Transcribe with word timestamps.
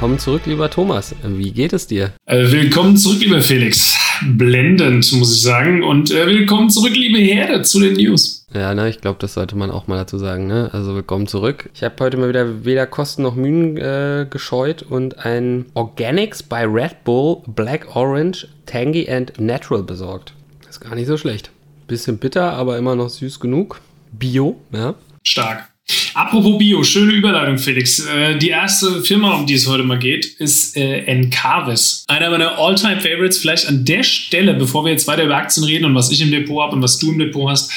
Willkommen 0.00 0.18
zurück, 0.18 0.46
lieber 0.46 0.70
Thomas. 0.70 1.14
Wie 1.22 1.50
geht 1.50 1.74
es 1.74 1.86
dir? 1.86 2.14
Äh, 2.24 2.50
willkommen 2.50 2.96
zurück, 2.96 3.20
lieber 3.20 3.42
Felix. 3.42 3.98
Blendend, 4.24 5.12
muss 5.12 5.36
ich 5.36 5.42
sagen. 5.42 5.82
Und 5.82 6.10
äh, 6.10 6.26
willkommen 6.26 6.70
zurück, 6.70 6.96
liebe 6.96 7.18
Herde, 7.18 7.60
zu 7.60 7.80
den 7.80 7.96
News. 7.96 8.46
Ja, 8.54 8.72
ne, 8.72 8.88
ich 8.88 9.02
glaube, 9.02 9.18
das 9.20 9.34
sollte 9.34 9.58
man 9.58 9.70
auch 9.70 9.88
mal 9.88 9.98
dazu 9.98 10.16
sagen. 10.16 10.46
Ne? 10.46 10.70
Also 10.72 10.94
willkommen 10.94 11.26
zurück. 11.26 11.68
Ich 11.74 11.82
habe 11.82 11.96
heute 12.00 12.16
mal 12.16 12.30
wieder 12.30 12.64
weder 12.64 12.86
Kosten 12.86 13.20
noch 13.20 13.34
Mühen 13.34 13.76
äh, 13.76 14.26
gescheut 14.30 14.82
und 14.82 15.18
ein 15.26 15.66
Organics 15.74 16.42
by 16.42 16.64
Red 16.64 17.04
Bull 17.04 17.42
Black 17.46 17.94
Orange 17.94 18.48
Tangy 18.64 19.06
and 19.06 19.38
Natural 19.38 19.82
besorgt. 19.82 20.32
Ist 20.66 20.80
gar 20.80 20.94
nicht 20.94 21.08
so 21.08 21.18
schlecht. 21.18 21.50
Bisschen 21.88 22.16
bitter, 22.16 22.54
aber 22.54 22.78
immer 22.78 22.96
noch 22.96 23.10
süß 23.10 23.38
genug. 23.38 23.82
Bio, 24.12 24.58
ja. 24.72 24.94
Stark. 25.26 25.68
Apropos 26.14 26.58
Bio, 26.58 26.82
schöne 26.82 27.12
Überleitung, 27.12 27.58
Felix. 27.58 28.04
Äh, 28.06 28.36
die 28.36 28.48
erste 28.48 29.02
Firma, 29.02 29.34
um 29.34 29.46
die 29.46 29.54
es 29.54 29.66
heute 29.66 29.82
mal 29.82 29.98
geht, 29.98 30.24
ist 30.24 30.76
äh, 30.76 31.04
Encarvis. 31.04 32.04
Einer 32.08 32.30
meiner 32.30 32.58
All-Time-Favorites. 32.58 33.38
Vielleicht 33.38 33.68
an 33.68 33.84
der 33.84 34.02
Stelle, 34.02 34.54
bevor 34.54 34.84
wir 34.84 34.92
jetzt 34.92 35.06
weiter 35.06 35.24
über 35.24 35.36
Aktien 35.36 35.64
reden 35.64 35.84
und 35.84 35.94
was 35.94 36.10
ich 36.10 36.20
im 36.20 36.30
Depot 36.30 36.62
habe 36.62 36.76
und 36.76 36.82
was 36.82 36.98
du 36.98 37.12
im 37.12 37.18
Depot 37.18 37.48
hast, 37.48 37.70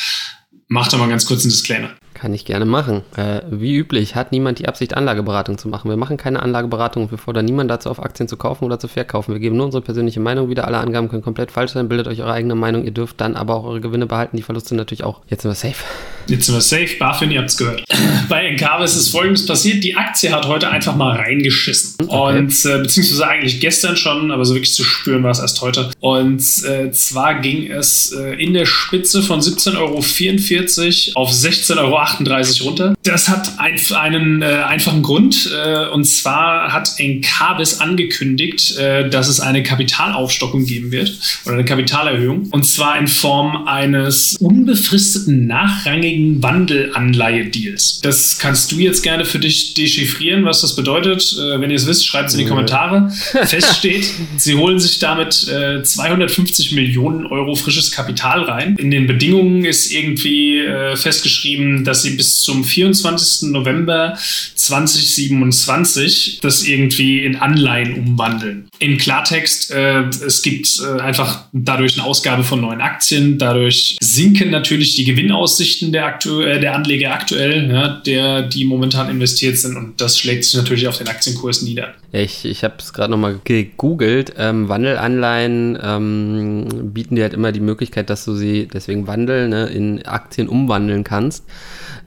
mach 0.67 0.87
da 0.87 0.97
mal 0.97 1.09
ganz 1.09 1.25
kurz 1.25 1.43
einen 1.43 1.51
Disclaimer. 1.51 1.89
Kann 2.13 2.33
ich 2.33 2.45
gerne 2.45 2.65
machen. 2.65 3.01
Äh, 3.17 3.41
wie 3.49 3.75
üblich 3.75 4.15
hat 4.15 4.31
niemand 4.31 4.59
die 4.59 4.67
Absicht, 4.67 4.95
Anlageberatung 4.95 5.57
zu 5.57 5.67
machen. 5.67 5.89
Wir 5.89 5.97
machen 5.97 6.17
keine 6.17 6.41
Anlageberatung 6.41 7.03
und 7.03 7.11
wir 7.11 7.17
fordern 7.17 7.45
niemanden 7.45 7.69
dazu 7.69 7.89
auf, 7.89 8.01
Aktien 8.01 8.27
zu 8.27 8.37
kaufen 8.37 8.65
oder 8.65 8.79
zu 8.79 8.87
verkaufen. 8.87 9.33
Wir 9.33 9.39
geben 9.39 9.57
nur 9.57 9.65
unsere 9.65 9.83
persönliche 9.83 10.19
Meinung 10.19 10.49
wieder. 10.49 10.65
Alle 10.65 10.77
Angaben 10.77 11.09
können 11.09 11.23
komplett 11.23 11.51
falsch 11.51 11.71
sein. 11.71 11.89
Bildet 11.89 12.07
euch 12.07 12.21
eure 12.21 12.33
eigene 12.33 12.55
Meinung. 12.55 12.85
Ihr 12.85 12.91
dürft 12.91 13.19
dann 13.19 13.35
aber 13.35 13.55
auch 13.55 13.65
eure 13.65 13.81
Gewinne 13.81 14.05
behalten. 14.05 14.37
Die 14.37 14.43
Verluste 14.43 14.75
natürlich 14.75 15.03
auch. 15.03 15.21
Jetzt 15.27 15.41
sind 15.41 15.51
wir 15.51 15.55
safe. 15.55 15.83
Jetzt 16.27 16.45
sind 16.45 16.55
wir 16.55 16.61
safe. 16.61 16.89
BaFin, 16.97 17.31
ihr 17.31 17.39
habt 17.39 17.49
es 17.49 17.57
gehört. 17.57 17.83
Bei 18.29 18.45
Encarvis 18.45 18.95
ist 18.95 19.09
folgendes 19.09 19.45
passiert. 19.45 19.83
Die 19.83 19.95
Aktie 19.95 20.31
hat 20.31 20.47
heute 20.47 20.69
einfach 20.69 20.95
mal 20.95 21.15
reingeschissen. 21.17 21.95
Okay. 22.07 22.37
Und 22.37 22.65
äh, 22.65 22.79
beziehungsweise 22.79 23.27
eigentlich 23.27 23.59
gestern 23.59 23.97
schon, 23.97 24.31
aber 24.31 24.45
so 24.45 24.53
wirklich 24.53 24.73
zu 24.73 24.83
spüren 24.83 25.23
war 25.23 25.31
es 25.31 25.39
erst 25.39 25.61
heute. 25.61 25.91
Und 25.99 26.41
äh, 26.63 26.91
zwar 26.91 27.41
ging 27.41 27.69
es 27.69 28.11
äh, 28.13 28.41
in 28.41 28.53
der 28.53 28.65
Spitze 28.65 29.21
von 29.21 29.41
17,44 29.41 29.77
Euro 29.77 31.21
auf 31.21 31.31
16,38 31.31 31.79
Euro 31.79 32.69
runter. 32.69 32.95
Das 33.03 33.27
hat 33.27 33.59
ein, 33.59 33.79
einen 33.93 34.41
äh, 34.41 34.45
einfachen 34.45 35.03
Grund. 35.03 35.51
Äh, 35.53 35.89
und 35.89 36.05
zwar 36.05 36.71
hat 36.71 36.93
Encarvis 36.97 37.79
angekündigt, 37.79 38.77
äh, 38.77 39.09
dass 39.09 39.27
es 39.27 39.39
eine 39.39 39.63
Kapitalaufstockung 39.63 40.65
geben 40.65 40.91
wird 40.91 41.17
oder 41.45 41.55
eine 41.55 41.65
Kapitalerhöhung. 41.65 42.47
Und 42.51 42.65
zwar 42.65 42.97
in 42.97 43.07
Form 43.07 43.67
eines 43.67 44.37
unbefristeten 44.37 45.47
nachrangigen 45.47 46.12
einjährigen 46.13 46.43
Wandelanleihe-Deals. 46.43 48.01
Das 48.01 48.37
kannst 48.39 48.71
du 48.71 48.79
jetzt 48.79 49.01
gerne 49.01 49.25
für 49.25 49.39
dich 49.39 49.73
dechiffrieren, 49.73 50.45
was 50.45 50.61
das 50.61 50.75
bedeutet. 50.75 51.33
Äh, 51.33 51.59
wenn 51.59 51.69
ihr 51.69 51.75
es 51.75 51.87
wisst, 51.87 52.05
schreibt 52.05 52.29
es 52.29 52.35
in 52.35 52.39
die 52.39 52.45
Kommentare. 52.45 53.11
Fest 53.45 53.77
steht, 53.77 54.05
sie 54.37 54.55
holen 54.55 54.79
sich 54.79 54.99
damit 54.99 55.47
äh, 55.47 55.83
250 55.83 56.73
Millionen 56.73 57.25
Euro 57.25 57.55
frisches 57.55 57.91
Kapital 57.91 58.43
rein. 58.43 58.75
In 58.77 58.91
den 58.91 59.07
Bedingungen 59.07 59.65
ist 59.65 59.91
irgendwie 59.91 60.59
äh, 60.59 60.95
festgeschrieben, 60.95 61.83
dass 61.83 62.03
sie 62.03 62.11
bis 62.11 62.41
zum 62.41 62.63
24. 62.63 63.49
November 63.49 64.17
2027 64.55 66.39
das 66.41 66.63
irgendwie 66.63 67.25
in 67.25 67.35
Anleihen 67.35 67.95
umwandeln. 67.95 68.69
Im 68.83 68.97
Klartext, 68.97 69.71
äh, 69.71 70.09
es 70.09 70.41
gibt 70.41 70.67
äh, 70.81 70.99
einfach 70.99 71.45
dadurch 71.53 71.97
eine 71.97 72.05
Ausgabe 72.05 72.43
von 72.43 72.59
neuen 72.59 72.81
Aktien, 72.81 73.37
dadurch 73.37 73.95
sinken 74.01 74.51
natürlich 74.51 74.97
die 74.97 75.05
Gewinnaussichten 75.05 75.93
der 75.93 76.05
aktu 76.05 76.41
äh, 76.41 76.59
der 76.59 76.75
Anleger 76.75 77.13
aktuell, 77.13 77.71
ja, 77.71 78.01
der, 78.05 78.41
die 78.41 78.65
momentan 78.65 79.09
investiert 79.09 79.57
sind. 79.57 79.77
Und 79.77 80.01
das 80.01 80.19
schlägt 80.19 80.43
sich 80.43 80.55
natürlich 80.55 80.89
auf 80.89 80.97
den 80.97 81.07
Aktienkurs 81.07 81.61
nieder. 81.61 81.93
Ich, 82.11 82.43
ich 82.43 82.65
habe 82.65 82.73
es 82.79 82.91
gerade 82.91 83.09
nochmal 83.09 83.39
gegoogelt. 83.45 84.33
Ähm, 84.37 84.67
Wandelanleihen 84.67 85.79
ähm, 85.81 86.91
bieten 86.93 87.15
dir 87.15 87.23
halt 87.23 87.33
immer 87.33 87.53
die 87.53 87.61
Möglichkeit, 87.61 88.09
dass 88.09 88.25
du 88.25 88.35
sie, 88.35 88.67
deswegen 88.67 89.07
Wandel, 89.07 89.47
ne, 89.47 89.67
in 89.67 90.05
Aktien 90.05 90.49
umwandeln 90.49 91.05
kannst. 91.05 91.45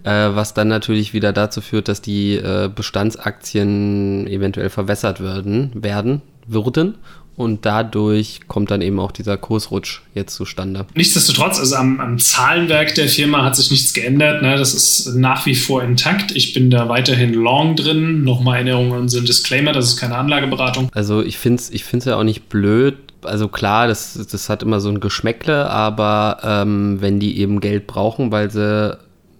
Äh, 0.05 0.11
was 0.11 0.53
dann 0.53 0.69
natürlich 0.69 1.15
wieder 1.15 1.33
dazu 1.33 1.63
führt, 1.63 1.89
dass 1.89 2.03
die 2.03 2.35
äh, 2.35 2.69
Bestandsaktien 2.69 4.27
eventuell 4.27 4.69
verwässert 4.69 5.23
werden, 5.23 5.71
werden 5.75 6.21
würden 6.47 6.97
und 7.37 7.67
dadurch 7.67 8.41
kommt 8.49 8.71
dann 8.71 8.81
eben 8.81 8.99
auch 8.99 9.13
dieser 9.13 9.37
Kursrutsch 9.37 10.01
jetzt 10.15 10.35
zustande. 10.35 10.87
Nichtsdestotrotz, 10.95 11.59
also 11.59 11.77
am, 11.77 12.01
am 12.01 12.19
Zahlenwerk 12.19 12.95
der 12.95 13.09
Firma 13.09 13.45
hat 13.45 13.57
sich 13.57 13.71
nichts 13.71 13.93
geändert. 13.93 14.43
Ne? 14.43 14.57
Das 14.57 14.73
ist 14.73 15.15
nach 15.15 15.45
wie 15.45 15.55
vor 15.55 15.83
intakt. 15.83 16.35
Ich 16.35 16.55
bin 16.55 16.71
da 16.71 16.89
weiterhin 16.89 17.35
long 17.35 17.77
drin. 17.77 18.25
Nochmal 18.25 18.57
Erinnerung 18.57 18.95
an 18.95 19.01
unseren 19.01 19.27
Disclaimer, 19.27 19.73
das 19.73 19.87
ist 19.87 19.97
keine 19.99 20.17
Anlageberatung. 20.17 20.89
Also 20.95 21.23
ich 21.23 21.37
finde 21.37 21.61
es 21.61 21.71
ich 21.71 21.85
find's 21.85 22.07
ja 22.07 22.17
auch 22.17 22.25
nicht 22.25 22.49
blöd. 22.49 22.97
Also 23.23 23.49
klar, 23.49 23.87
das, 23.87 24.15
das 24.31 24.49
hat 24.49 24.63
immer 24.63 24.81
so 24.81 24.89
ein 24.89 25.01
Geschmäckle, 25.01 25.69
aber 25.69 26.39
ähm, 26.43 27.01
wenn 27.01 27.21
die 27.21 27.39
eben 27.39 27.61
Geld 27.61 27.87
brauchen, 27.87 28.33
weil 28.33 28.51
sie 28.51 28.97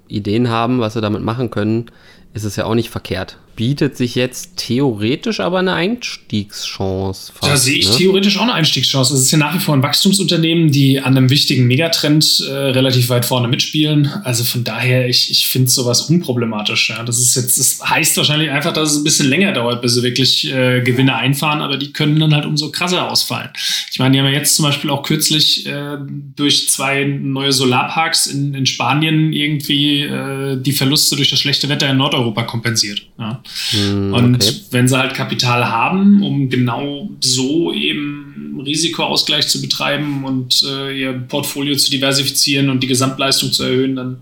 Ideen 0.09 0.51
haben, 0.51 0.81
was 0.81 0.95
sie 0.95 1.01
damit 1.01 1.23
machen 1.23 1.51
können, 1.51 1.87
ist 2.37 2.45
es 2.45 2.55
ja 2.57 2.67
auch 2.67 2.75
nicht 2.75 2.91
verkehrt 2.91 3.39
bietet 3.57 3.97
sich 3.97 4.15
jetzt 4.15 4.57
theoretisch 4.57 5.41
aber 5.41 5.59
eine 5.59 5.73
Einstiegschance. 5.73 7.33
Fast, 7.33 7.53
da 7.53 7.57
sehe 7.57 7.79
ich 7.79 7.89
ne? 7.89 7.97
theoretisch 7.97 8.37
auch 8.37 8.43
eine 8.43 8.53
Einstiegschance. 8.53 9.15
Es 9.15 9.23
ist 9.23 9.31
ja 9.31 9.39
nach 9.39 9.55
wie 9.55 9.59
vor 9.59 9.75
ein 9.75 9.83
Wachstumsunternehmen, 9.83 10.71
die 10.71 11.01
an 11.01 11.17
einem 11.17 11.31
wichtigen 11.31 11.67
Megatrend 11.67 12.45
äh, 12.47 12.53
relativ 12.53 13.09
weit 13.09 13.25
vorne 13.25 13.49
mitspielen. 13.49 14.07
Also 14.25 14.45
von 14.45 14.63
daher, 14.63 15.09
ich, 15.09 15.31
ich 15.31 15.47
finde 15.47 15.71
sowas 15.71 16.03
unproblematisch. 16.03 16.91
Ja. 16.91 17.03
Das 17.03 17.19
ist 17.19 17.35
jetzt, 17.35 17.59
das 17.59 17.81
heißt 17.89 18.17
wahrscheinlich 18.19 18.51
einfach, 18.51 18.73
dass 18.73 18.93
es 18.93 18.99
ein 18.99 19.05
bisschen 19.05 19.29
länger 19.29 19.53
dauert, 19.53 19.81
bis 19.81 19.95
sie 19.95 20.03
wirklich 20.03 20.53
äh, 20.53 20.83
Gewinne 20.83 21.17
einfahren, 21.17 21.63
aber 21.63 21.79
die 21.79 21.93
können 21.93 22.21
dann 22.21 22.35
halt 22.35 22.45
umso 22.45 22.71
krasser 22.71 23.11
ausfallen. 23.11 23.49
Ich 23.91 23.99
meine, 23.99 24.13
die 24.13 24.19
haben 24.21 24.27
ja 24.27 24.33
jetzt 24.33 24.55
zum 24.55 24.65
Beispiel 24.65 24.91
auch 24.91 25.03
kürzlich 25.03 25.67
äh, 25.67 25.97
durch 26.37 26.69
zwei 26.69 27.05
neue 27.05 27.53
Solarparks 27.53 28.27
in, 28.27 28.53
in 28.53 28.67
Spanien 28.67 29.33
irgendwie 29.33 30.03
äh, 30.03 30.61
die 30.61 30.73
Verluste 30.73 31.17
durch 31.17 31.31
das 31.31 31.41
schlechte 31.41 31.71
Wetter 31.71 31.89
in 31.89 31.97
Nordeuropa 31.97 32.26
kompensiert. 32.33 33.07
Ja. 33.19 33.43
Mm, 33.73 34.15
und 34.15 34.35
okay. 34.37 34.55
wenn 34.71 34.89
sie 34.89 34.99
halt 34.99 35.15
Kapital 35.15 35.69
haben, 35.69 36.23
um 36.23 36.49
genau 36.49 37.11
so 37.21 37.73
eben 37.73 38.61
Risikoausgleich 38.65 39.49
zu 39.49 39.61
betreiben 39.61 40.25
und 40.25 40.63
äh, 40.63 41.01
ihr 41.01 41.13
Portfolio 41.13 41.77
zu 41.77 41.91
diversifizieren 41.91 42.71
und 42.71 42.83
die 42.83 42.87
Gesamtleistung 42.87 43.53
zu 43.53 43.65
erhöhen, 43.65 43.97
dann 43.97 44.19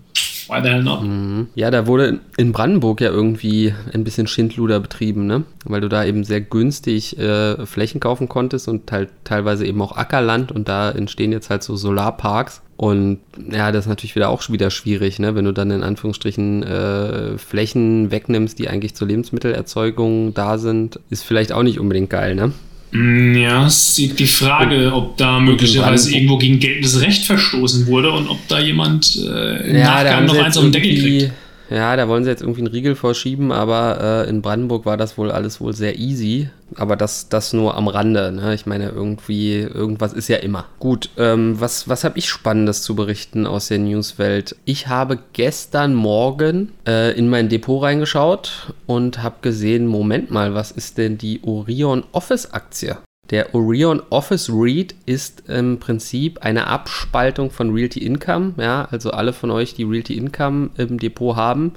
why 0.47 0.61
the 0.61 0.69
hell 0.69 0.83
not? 0.83 1.03
Mhm. 1.03 1.47
Ja, 1.55 1.71
da 1.71 1.87
wurde 1.87 2.19
in 2.37 2.51
Brandenburg 2.51 3.01
ja 3.01 3.09
irgendwie 3.09 3.73
ein 3.93 4.03
bisschen 4.03 4.27
Schindluder 4.27 4.79
betrieben, 4.79 5.25
ne? 5.25 5.43
Weil 5.65 5.81
du 5.81 5.89
da 5.89 6.05
eben 6.05 6.23
sehr 6.23 6.41
günstig 6.41 7.17
äh, 7.17 7.65
Flächen 7.65 7.99
kaufen 7.99 8.29
konntest 8.29 8.67
und 8.67 8.91
halt 8.91 9.09
teilweise 9.23 9.65
eben 9.65 9.81
auch 9.81 9.95
Ackerland 9.95 10.51
und 10.51 10.67
da 10.67 10.91
entstehen 10.91 11.31
jetzt 11.31 11.49
halt 11.49 11.63
so 11.63 11.75
Solarparks. 11.75 12.61
Und 12.77 13.19
ja, 13.51 13.71
das 13.71 13.85
ist 13.85 13.89
natürlich 13.89 14.15
wieder 14.15 14.29
auch 14.29 14.49
wieder 14.49 14.69
schwierig, 14.69 15.17
ne? 15.19 15.33
wenn 15.35 15.45
du 15.45 15.53
dann 15.53 15.71
in 15.71 15.81
Anführungsstrichen 15.81 16.63
äh, 16.63 17.37
Flächen 17.37 18.11
wegnimmst, 18.11 18.59
die 18.59 18.67
eigentlich 18.67 18.95
zur 18.95 19.07
Lebensmittelerzeugung 19.07 20.33
da 20.33 20.57
sind, 20.57 20.99
ist 21.09 21.23
vielleicht 21.23 21.53
auch 21.53 21.63
nicht 21.63 21.79
unbedingt 21.79 22.09
geil, 22.09 22.35
ne? 22.35 22.51
Mm, 22.91 23.35
ja, 23.35 23.65
es 23.65 23.97
ist 23.97 24.19
die 24.19 24.27
Frage, 24.27 24.91
ob 24.93 25.15
da 25.17 25.39
möglicherweise 25.39 26.13
irgendwo 26.13 26.37
gegen 26.37 26.59
geltendes 26.59 27.01
Recht 27.01 27.25
verstoßen 27.25 27.87
wurde 27.87 28.11
und 28.11 28.27
ob 28.27 28.45
da 28.49 28.59
jemand 28.59 29.15
äh, 29.17 29.69
im 29.69 29.77
ja, 29.77 30.03
Nachgang 30.03 30.25
noch 30.25 30.37
eins 30.37 30.57
auf 30.57 30.63
den 30.63 30.71
Deckel 30.73 30.95
kriegt. 30.95 31.31
Ja, 31.69 31.95
da 31.95 32.07
wollen 32.07 32.23
sie 32.23 32.29
jetzt 32.29 32.41
irgendwie 32.41 32.61
einen 32.61 32.71
Riegel 32.71 32.95
vorschieben, 32.95 33.51
aber 33.51 34.25
äh, 34.25 34.29
in 34.29 34.41
Brandenburg 34.41 34.85
war 34.85 34.97
das 34.97 35.17
wohl 35.17 35.31
alles 35.31 35.59
wohl 35.59 35.73
sehr 35.73 35.97
easy. 35.97 36.49
Aber 36.77 36.95
das, 36.95 37.29
das 37.29 37.53
nur 37.53 37.75
am 37.75 37.87
Rande. 37.87 38.31
Ne? 38.31 38.53
Ich 38.53 38.65
meine, 38.65 38.89
irgendwie, 38.89 39.59
irgendwas 39.59 40.13
ist 40.13 40.27
ja 40.27 40.37
immer. 40.37 40.65
Gut, 40.79 41.09
ähm, 41.17 41.59
was, 41.59 41.87
was 41.87 42.03
habe 42.03 42.17
ich 42.17 42.27
Spannendes 42.27 42.81
zu 42.81 42.95
berichten 42.95 43.45
aus 43.45 43.67
der 43.67 43.79
Newswelt? 43.79 44.55
Ich 44.65 44.87
habe 44.87 45.19
gestern 45.33 45.93
Morgen 45.93 46.71
äh, 46.87 47.17
in 47.17 47.29
mein 47.29 47.49
Depot 47.49 47.83
reingeschaut 47.83 48.73
und 48.87 49.21
habe 49.21 49.35
gesehen, 49.41 49.87
Moment 49.87 50.31
mal, 50.31 50.55
was 50.55 50.71
ist 50.71 50.97
denn 50.97 51.17
die 51.17 51.41
Orion 51.43 52.03
Office 52.11 52.51
Aktie? 52.51 52.97
Der 53.31 53.55
Orion 53.55 54.01
Office 54.11 54.51
REIT 54.53 54.93
ist 55.07 55.49
im 55.49 55.79
Prinzip 55.79 56.43
eine 56.43 56.67
Abspaltung 56.67 57.49
von 57.49 57.71
Realty 57.73 58.05
Income. 58.05 58.53
Ja, 58.57 58.87
also 58.91 59.11
alle 59.11 59.33
von 59.33 59.49
euch, 59.49 59.73
die 59.73 59.83
Realty 59.83 60.15
Income 60.15 60.69
im 60.77 60.99
Depot 60.99 61.35
haben, 61.35 61.73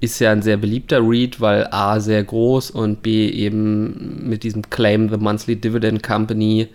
ist 0.00 0.18
ja 0.18 0.32
ein 0.32 0.42
sehr 0.42 0.58
beliebter 0.58 1.00
REIT, 1.00 1.40
weil 1.40 1.68
A 1.70 1.98
sehr 2.00 2.22
groß 2.22 2.72
und 2.72 3.02
B 3.02 3.28
eben 3.28 4.28
mit 4.28 4.42
diesem 4.42 4.68
Claim 4.68 5.08
The 5.08 5.16
Monthly 5.16 5.56
Dividend 5.56 6.02
Company 6.02 6.68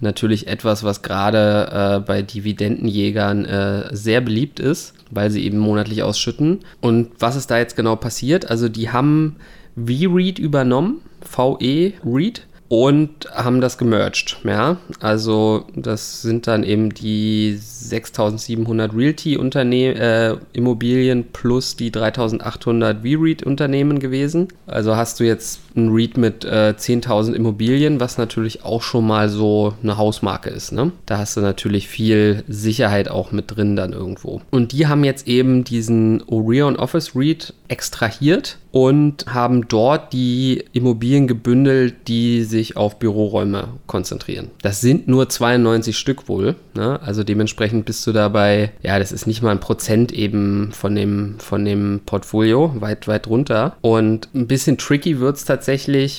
natürlich 0.00 0.48
etwas, 0.48 0.82
was 0.82 1.00
gerade 1.00 1.70
äh, 1.72 2.00
bei 2.00 2.22
Dividendenjägern 2.22 3.44
äh, 3.44 3.96
sehr 3.96 4.20
beliebt 4.20 4.60
ist, 4.60 4.94
weil 5.10 5.30
sie 5.30 5.44
eben 5.44 5.58
monatlich 5.58 6.02
ausschütten. 6.02 6.60
Und 6.80 7.12
was 7.20 7.36
ist 7.36 7.50
da 7.50 7.58
jetzt 7.58 7.76
genau 7.76 7.96
passiert? 7.96 8.50
Also 8.50 8.68
die 8.68 8.90
haben 8.90 9.36
V-REIT 9.76 10.38
übernommen, 10.38 11.00
VE 11.20 11.92
REIT 12.04 12.42
und 12.72 13.28
haben 13.34 13.60
das 13.60 13.76
gemerged. 13.76 14.38
Ja, 14.44 14.78
also 14.98 15.66
das 15.76 16.22
sind 16.22 16.46
dann 16.46 16.64
eben 16.64 16.88
die 16.88 17.54
6700 17.54 18.96
Realty-Immobilien 18.96 21.20
äh, 21.20 21.24
plus 21.34 21.76
die 21.76 21.90
3800 21.90 23.02
V-REIT-Unternehmen 23.02 23.98
gewesen. 23.98 24.48
Also 24.66 24.96
hast 24.96 25.20
du 25.20 25.24
jetzt 25.24 25.60
ein 25.76 25.90
REIT 25.90 26.16
mit 26.16 26.44
äh, 26.44 26.74
10.000 26.76 27.34
Immobilien, 27.34 28.00
was 28.00 28.18
natürlich 28.18 28.64
auch 28.64 28.82
schon 28.82 29.06
mal 29.06 29.28
so 29.28 29.74
eine 29.82 29.96
Hausmarke 29.96 30.50
ist. 30.50 30.72
Ne? 30.72 30.92
Da 31.06 31.18
hast 31.18 31.36
du 31.36 31.40
natürlich 31.40 31.88
viel 31.88 32.44
Sicherheit 32.48 33.08
auch 33.08 33.32
mit 33.32 33.56
drin 33.56 33.76
dann 33.76 33.92
irgendwo. 33.92 34.42
Und 34.50 34.72
die 34.72 34.86
haben 34.86 35.04
jetzt 35.04 35.26
eben 35.26 35.64
diesen 35.64 36.22
Orion 36.26 36.76
Office 36.76 37.14
REIT 37.14 37.54
extrahiert 37.68 38.58
und 38.70 39.26
haben 39.26 39.68
dort 39.68 40.12
die 40.12 40.64
Immobilien 40.72 41.26
gebündelt, 41.26 42.08
die 42.08 42.42
sich 42.42 42.76
auf 42.76 42.98
Büroräume 42.98 43.68
konzentrieren. 43.86 44.50
Das 44.62 44.80
sind 44.80 45.08
nur 45.08 45.28
92 45.28 45.96
Stück 45.96 46.28
wohl. 46.28 46.56
Ne? 46.74 47.00
Also 47.02 47.22
dementsprechend 47.22 47.84
bist 47.84 48.06
du 48.06 48.12
dabei, 48.12 48.72
ja, 48.82 48.98
das 48.98 49.12
ist 49.12 49.26
nicht 49.26 49.42
mal 49.42 49.50
ein 49.50 49.60
Prozent 49.60 50.12
eben 50.12 50.70
von 50.72 50.94
dem, 50.94 51.36
von 51.38 51.64
dem 51.64 52.00
Portfolio, 52.04 52.72
weit, 52.80 53.06
weit 53.08 53.26
runter. 53.26 53.76
Und 53.82 54.28
ein 54.34 54.46
bisschen 54.46 54.78
tricky 54.78 55.20
wird 55.20 55.36
es 55.36 55.44
tatsächlich 55.44 55.61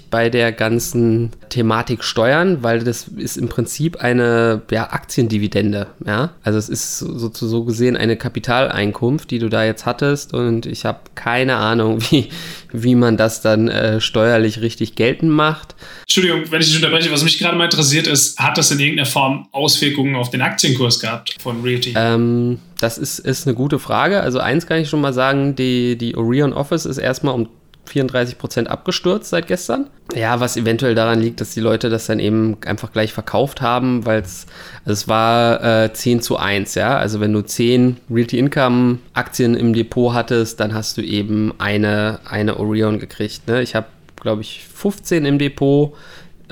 bei 0.09 0.29
der 0.29 0.51
ganzen 0.51 1.31
Thematik 1.49 2.03
Steuern, 2.03 2.63
weil 2.63 2.83
das 2.83 3.07
ist 3.07 3.37
im 3.37 3.49
Prinzip 3.49 3.97
eine 3.97 4.61
ja, 4.71 4.91
Aktiendividende. 4.91 5.87
Ja? 6.05 6.31
Also 6.43 6.59
es 6.59 6.69
ist 6.69 6.99
sozusagen 6.99 7.51
so 7.51 7.63
gesehen 7.65 7.97
eine 7.97 8.15
Kapitaleinkunft, 8.15 9.29
die 9.31 9.39
du 9.39 9.49
da 9.49 9.63
jetzt 9.65 9.85
hattest 9.85 10.33
und 10.33 10.65
ich 10.65 10.85
habe 10.85 10.99
keine 11.15 11.57
Ahnung, 11.57 12.01
wie, 12.09 12.29
wie 12.71 12.95
man 12.95 13.17
das 13.17 13.41
dann 13.41 13.67
äh, 13.67 14.01
steuerlich 14.01 14.61
richtig 14.61 14.95
geltend 14.95 15.31
macht. 15.31 15.75
Entschuldigung, 16.01 16.51
wenn 16.51 16.61
ich 16.61 16.67
dich 16.67 16.77
unterbreche, 16.77 17.11
was 17.11 17.23
mich 17.23 17.37
gerade 17.37 17.57
mal 17.57 17.65
interessiert 17.65 18.07
ist, 18.07 18.39
hat 18.39 18.57
das 18.57 18.71
in 18.71 18.79
irgendeiner 18.79 19.05
Form 19.05 19.47
Auswirkungen 19.51 20.15
auf 20.15 20.29
den 20.29 20.41
Aktienkurs 20.41 20.99
gehabt 20.99 21.35
von 21.39 21.61
Realty? 21.61 21.93
Ähm, 21.95 22.59
das 22.79 22.97
ist, 22.97 23.19
ist 23.19 23.47
eine 23.47 23.55
gute 23.55 23.79
Frage. 23.79 24.21
Also 24.21 24.39
eins 24.39 24.67
kann 24.67 24.81
ich 24.81 24.89
schon 24.89 25.01
mal 25.01 25.13
sagen, 25.13 25.55
die, 25.55 25.97
die 25.97 26.15
Orion 26.15 26.53
Office 26.53 26.85
ist 26.85 26.97
erstmal 26.97 27.35
um 27.35 27.49
34 27.85 28.37
Prozent 28.37 28.69
abgestürzt 28.69 29.29
seit 29.29 29.47
gestern. 29.47 29.89
Ja, 30.15 30.39
was 30.39 30.57
eventuell 30.57 30.95
daran 30.95 31.21
liegt, 31.21 31.41
dass 31.41 31.53
die 31.53 31.59
Leute 31.59 31.89
das 31.89 32.05
dann 32.05 32.19
eben 32.19 32.57
einfach 32.65 32.91
gleich 32.91 33.13
verkauft 33.13 33.61
haben, 33.61 34.05
weil 34.05 34.21
es, 34.21 34.45
also 34.85 34.93
es 34.93 35.07
war 35.07 35.83
äh, 35.83 35.93
10 35.93 36.21
zu 36.21 36.37
1, 36.37 36.75
ja. 36.75 36.97
Also 36.97 37.19
wenn 37.19 37.33
du 37.33 37.41
10 37.41 37.97
Realty 38.09 38.39
Income 38.39 38.99
Aktien 39.13 39.55
im 39.55 39.73
Depot 39.73 40.13
hattest, 40.13 40.59
dann 40.59 40.73
hast 40.73 40.97
du 40.97 41.01
eben 41.01 41.53
eine, 41.57 42.19
eine 42.25 42.57
Orion 42.57 42.99
gekriegt. 42.99 43.47
Ne? 43.47 43.61
Ich 43.61 43.75
habe, 43.75 43.87
glaube 44.21 44.41
ich, 44.41 44.65
15 44.73 45.25
im 45.25 45.39
Depot. 45.39 45.93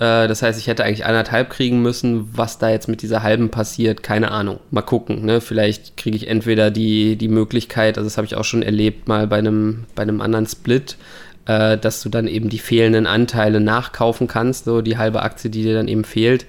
Äh, 0.02 0.28
das 0.28 0.42
heißt, 0.42 0.60
ich 0.60 0.66
hätte 0.66 0.84
eigentlich 0.84 1.06
anderthalb 1.06 1.52
kriegen 1.52 1.82
müssen. 1.82 2.30
Was 2.36 2.58
da 2.58 2.70
jetzt 2.70 2.88
mit 2.88 3.04
dieser 3.04 3.22
halben 3.22 3.50
passiert, 3.50 4.02
keine 4.02 4.32
Ahnung. 4.32 4.60
Mal 4.72 4.82
gucken. 4.82 5.24
Ne? 5.24 5.42
Vielleicht 5.42 5.96
kriege 5.96 6.18
ich 6.18 6.28
entweder 6.28 6.72
die, 6.72 7.16
die 7.16 7.28
Möglichkeit, 7.28 7.98
also 7.98 8.08
das 8.08 8.18
habe 8.18 8.26
ich 8.26 8.36
auch 8.36 8.44
schon 8.44 8.64
erlebt, 8.64 9.08
mal 9.08 9.28
bei 9.28 9.38
einem, 9.38 9.86
bei 9.94 10.02
einem 10.02 10.20
anderen 10.22 10.48
Split, 10.48 10.98
äh, 11.46 11.78
dass 11.78 12.02
du 12.02 12.10
dann 12.10 12.28
eben 12.28 12.50
die 12.50 12.60
fehlenden 12.60 13.06
Anteile 13.06 13.60
nachkaufen 13.60 14.28
kannst, 14.28 14.66
so 14.66 14.82
die 14.82 14.98
halbe 14.98 15.22
Aktie, 15.22 15.52
die 15.52 15.62
dir 15.62 15.76
dann 15.76 15.88
eben 15.88 16.04
fehlt. 16.04 16.48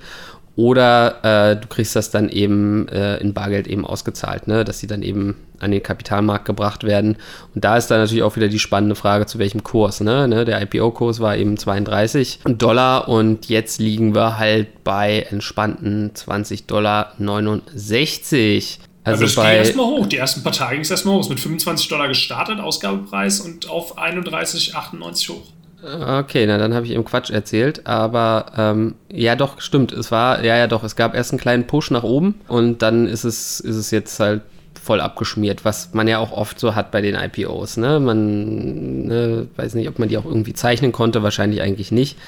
Oder 0.55 1.53
äh, 1.53 1.57
du 1.57 1.67
kriegst 1.67 1.97
das 1.97 2.11
dann 2.11 2.29
eben 2.29 2.87
äh, 2.89 3.17
in 3.19 3.33
Bargeld 3.33 3.67
eben 3.67 3.87
ausgezahlt, 3.87 4.49
ne? 4.49 4.65
dass 4.65 4.81
sie 4.81 4.87
dann 4.87 5.03
eben 5.03 5.37
an 5.61 5.71
den 5.71 5.83
Kapitalmarkt 5.83 6.45
gebracht 6.45 6.85
werden. 6.85 7.17
Und 7.55 7.65
da 7.65 7.79
ist 7.79 7.91
dann 7.91 8.01
natürlich 8.01 8.23
auch 8.23 8.37
wieder 8.37 8.49
die 8.49 8.59
spannende 8.59 8.95
Frage, 8.95 9.25
zu 9.25 9.39
welchem 9.39 9.63
Kurs. 9.63 10.01
Ne? 10.01 10.29
ne 10.29 10.45
der 10.45 10.61
IPO-Kurs 10.61 11.21
war 11.21 11.37
eben 11.37 11.57
32 11.57 12.41
Dollar 12.45 13.09
und 13.09 13.49
jetzt 13.49 13.81
liegen 13.81 14.15
wir 14.15 14.39
halt 14.39 14.85
bei 14.85 15.27
entspannten 15.31 16.15
20 16.15 16.67
Dollar 16.67 17.15
69. 17.19 18.79
Also, 19.05 19.25
also 19.25 19.41
bei, 19.41 19.53
ging 19.53 19.59
erstmal 19.59 19.87
hoch. 19.87 20.07
Die 20.07 20.17
ersten 20.17 20.43
paar 20.43 20.53
Tage 20.53 20.75
ging 20.75 20.83
es 20.83 20.91
erstmal 20.91 21.15
hoch. 21.15 21.21
Es 21.21 21.27
ist 21.27 21.31
mit 21.31 21.41
25 21.41 21.89
Dollar 21.89 22.09
gestartet, 22.09 22.61
Ausgabepreis 22.61 23.41
und 23.41 23.71
auf 23.71 23.99
31,98 23.99 25.31
hoch. 25.31 25.43
Okay, 25.83 26.47
na 26.47 26.59
dann 26.59 26.75
habe 26.75 26.87
ich 26.87 26.93
eben 26.93 27.05
Quatsch 27.05 27.31
erzählt, 27.31 27.87
aber 27.89 28.53
ähm, 28.57 28.95
ja 29.11 29.35
doch, 29.35 29.61
stimmt, 29.61 29.91
es 29.93 30.13
war, 30.13 30.45
ja 30.45 30.57
ja 30.57 30.69
doch, 30.69 30.85
es 30.85 30.95
gab 30.95 31.15
erst 31.15 31.33
einen 31.33 31.41
kleinen 31.41 31.67
Push 31.67 31.91
nach 31.91 32.05
oben 32.05 32.37
und 32.47 32.83
dann 32.83 33.09
ist 33.09 33.25
es, 33.25 33.59
ist 33.59 33.77
es 33.77 33.91
jetzt 33.91 34.21
halt 34.21 34.43
voll 34.83 35.01
abgeschmiert, 35.01 35.65
was 35.65 35.95
man 35.95 36.09
ja 36.09 36.19
auch 36.19 36.33
oft 36.33 36.59
so 36.59 36.75
hat 36.75 36.91
bei 36.91 37.01
den 37.01 37.15
IPOs. 37.15 37.77
Ne? 37.77 38.01
Man 38.01 39.07
ne, 39.07 39.47
weiß 39.55 39.75
nicht, 39.75 39.89
ob 39.89 40.01
man 40.01 40.09
die 40.09 40.19
auch 40.19 40.25
irgendwie 40.25 40.55
zeichnen 40.55 40.91
konnte, 40.91 41.23
wahrscheinlich 41.23 41.63
eigentlich 41.63 41.93
nicht. 41.93 42.19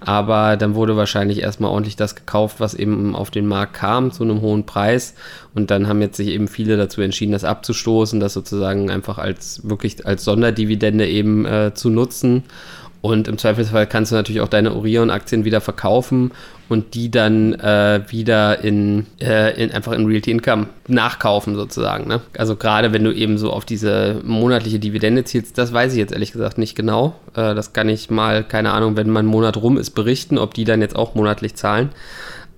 Aber 0.00 0.58
dann 0.58 0.74
wurde 0.74 0.96
wahrscheinlich 0.96 1.40
erstmal 1.40 1.70
ordentlich 1.70 1.96
das 1.96 2.14
gekauft, 2.14 2.60
was 2.60 2.74
eben 2.74 3.16
auf 3.16 3.30
den 3.30 3.46
Markt 3.46 3.74
kam 3.74 4.12
zu 4.12 4.24
einem 4.24 4.42
hohen 4.42 4.66
Preis. 4.66 5.14
Und 5.54 5.70
dann 5.70 5.88
haben 5.88 6.02
jetzt 6.02 6.18
sich 6.18 6.28
eben 6.28 6.48
viele 6.48 6.76
dazu 6.76 7.00
entschieden, 7.00 7.32
das 7.32 7.44
abzustoßen, 7.44 8.20
das 8.20 8.34
sozusagen 8.34 8.90
einfach 8.90 9.16
als 9.16 9.66
wirklich 9.66 10.04
als 10.04 10.24
Sonderdividende 10.24 11.08
eben 11.08 11.46
äh, 11.46 11.72
zu 11.72 11.88
nutzen. 11.88 12.44
Und 13.02 13.26
im 13.26 13.36
Zweifelsfall 13.36 13.88
kannst 13.88 14.12
du 14.12 14.16
natürlich 14.16 14.40
auch 14.40 14.48
deine 14.48 14.74
Orion-Aktien 14.76 15.44
wieder 15.44 15.60
verkaufen 15.60 16.30
und 16.68 16.94
die 16.94 17.10
dann 17.10 17.52
äh, 17.54 18.00
wieder 18.08 18.62
in, 18.62 19.06
äh, 19.20 19.60
in, 19.60 19.72
einfach 19.72 19.92
in 19.92 20.06
Realty 20.06 20.30
Income 20.30 20.68
nachkaufen 20.86 21.56
sozusagen. 21.56 22.06
Ne? 22.06 22.20
Also 22.38 22.54
gerade 22.54 22.92
wenn 22.92 23.02
du 23.02 23.12
eben 23.12 23.38
so 23.38 23.52
auf 23.52 23.64
diese 23.64 24.20
monatliche 24.24 24.78
Dividende 24.78 25.24
zielst, 25.24 25.58
das 25.58 25.72
weiß 25.72 25.92
ich 25.92 25.98
jetzt 25.98 26.12
ehrlich 26.12 26.30
gesagt 26.30 26.58
nicht 26.58 26.76
genau. 26.76 27.16
Äh, 27.34 27.56
das 27.56 27.72
kann 27.72 27.88
ich 27.88 28.08
mal, 28.08 28.44
keine 28.44 28.72
Ahnung, 28.72 28.96
wenn 28.96 29.10
mein 29.10 29.26
Monat 29.26 29.56
rum 29.56 29.78
ist, 29.78 29.90
berichten, 29.90 30.38
ob 30.38 30.54
die 30.54 30.64
dann 30.64 30.80
jetzt 30.80 30.94
auch 30.94 31.16
monatlich 31.16 31.56
zahlen. 31.56 31.90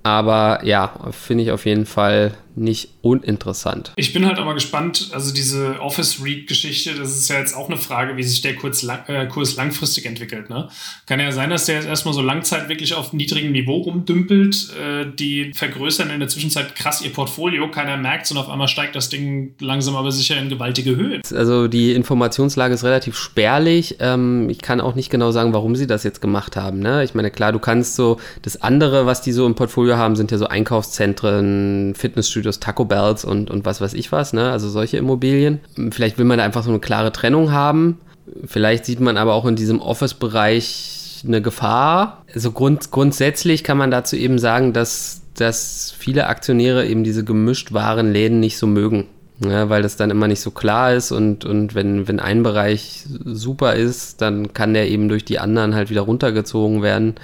Aber 0.03 0.61
ja, 0.63 0.93
finde 1.11 1.45
ich 1.45 1.53
auf 1.53 1.65
jeden 1.65 1.87
Fall 1.87 2.33
nicht 2.57 2.91
uninteressant. 3.03 3.93
Ich 3.97 4.13
bin 4.13 4.27
halt 4.27 4.39
aber 4.39 4.55
gespannt, 4.55 5.11
also 5.13 5.33
diese 5.33 5.81
Office-Read-Geschichte, 5.81 6.95
das 6.95 7.17
ist 7.17 7.29
ja 7.29 7.39
jetzt 7.39 7.57
auch 7.57 7.69
eine 7.69 7.79
Frage, 7.79 8.17
wie 8.17 8.23
sich 8.23 8.41
der 8.41 8.55
Kurs, 8.57 8.83
lang, 8.83 9.07
äh, 9.09 9.27
Kurs 9.27 9.57
langfristig 9.57 10.07
entwickelt. 10.07 10.51
Ne? 10.51 10.69
Kann 11.07 11.21
ja 11.21 11.33
sein, 11.33 11.51
dass 11.51 11.67
der 11.67 11.77
jetzt 11.77 11.87
erstmal 11.87 12.15
so 12.15 12.23
Langzeit 12.23 12.69
wirklich 12.69 12.95
auf 12.95 13.13
niedrigem 13.13 13.53
Niveau 13.53 13.79
rumdümpelt. 13.79 14.69
Äh, 14.79 15.07
die 15.19 15.53
vergrößern 15.55 16.11
in 16.11 16.21
der 16.21 16.29
Zwischenzeit 16.29 16.75
krass 16.75 17.03
ihr 17.03 17.13
Portfolio, 17.13 17.71
keiner 17.71 17.97
merkt 17.97 18.27
es 18.27 18.31
und 18.31 18.39
auf 18.39 18.49
einmal 18.49 18.69
steigt 18.69 18.97
das 18.97 19.09
Ding 19.09 19.55
langsam 19.61 19.97
aber 19.97 20.13
sicher 20.13 20.37
in 20.39 20.49
gewaltige 20.49 20.97
Höhe. 20.97 21.21
Also 21.35 21.69
die 21.69 21.93
Informationslage 21.93 22.75
ist 22.75 22.85
relativ 22.85 23.17
spärlich. 23.17 23.97
Ähm, 24.01 24.49
ich 24.51 24.59
kann 24.59 24.81
auch 24.81 24.95
nicht 24.95 25.11
genau 25.11 25.31
sagen, 25.31 25.53
warum 25.53 25.77
sie 25.77 25.87
das 25.87 26.05
jetzt 26.05 26.21
gemacht 26.21 26.57
haben. 26.57 26.81
Ne? 26.81 27.05
Ich 27.05 27.15
meine, 27.15 27.31
klar, 27.31 27.53
du 27.53 27.59
kannst 27.59 27.97
so, 27.97 28.19
das 28.43 28.61
andere, 28.63 29.07
was 29.07 29.23
die 29.23 29.33
so 29.33 29.47
im 29.47 29.55
Portfolio 29.55 29.97
haben, 29.97 30.17
sind 30.17 30.31
ja 30.31 30.39
so 30.39 30.47
Einkaufszentren, 30.47 31.95
Fitnessstudios, 31.97 32.44
Fitnessstudios, 32.45 32.61
Taco 32.61 32.85
Bells 32.85 33.25
und, 33.25 33.51
und 33.51 33.65
was 33.65 33.81
weiß 33.81 33.95
ich 33.95 34.13
was, 34.13 34.33
ne? 34.33 34.51
Also 34.51 34.69
solche 34.69 34.99
Immobilien. 34.99 35.61
Vielleicht 35.91 36.19
will 36.19 36.25
man 36.25 36.39
da 36.39 36.45
einfach 36.45 36.63
so 36.63 36.71
eine 36.71 36.81
klare 36.81 37.13
Trennung 37.13 37.53
haben. 37.53 37.99
Vielleicht 38.45 38.85
sieht 38.85 39.01
man 39.01 39.17
aber 39.17 39.35
auch 39.35 39.47
in 39.47 39.57
diesem 39.57 39.81
Office-Bereich 39.81 41.23
eine 41.27 41.41
Gefahr. 41.41 42.23
Also 42.35 42.53
grund, 42.53 42.91
grundsätzlich 42.91 43.65
kann 43.65 43.79
man 43.79 43.91
dazu 43.91 44.17
eben 44.17 44.39
sagen, 44.39 44.73
dass, 44.73 45.23
dass 45.35 45.95
viele 45.97 46.27
Aktionäre 46.27 46.87
eben 46.87 47.05
diese 47.05 47.25
gemischt 47.25 47.73
waren 47.73 48.13
Läden 48.13 48.41
nicht 48.41 48.59
so 48.59 48.67
mögen. 48.67 49.07
Ja, 49.45 49.69
weil 49.69 49.83
das 49.83 49.97
dann 49.97 50.11
immer 50.11 50.29
nicht 50.29 50.41
so 50.41 50.53
klar 50.53 50.95
ist 50.95 51.11
und, 51.11 51.45
und 51.45 51.75
wenn, 51.75 52.07
wenn 52.07 52.21
ein 52.21 52.45
Bereich 52.45 53.05
super 53.25 53.75
ist, 53.75 54.23
dann 54.23 54.55
kann 54.55 54.75
der 54.75 54.89
eben 54.89 55.09
durch 55.09 55.25
die 55.25 55.41
anderen 55.41 55.75
halt 55.75 55.91
wieder 55.91 56.03
runtergezogen 56.03 56.83
werden. 56.83 57.17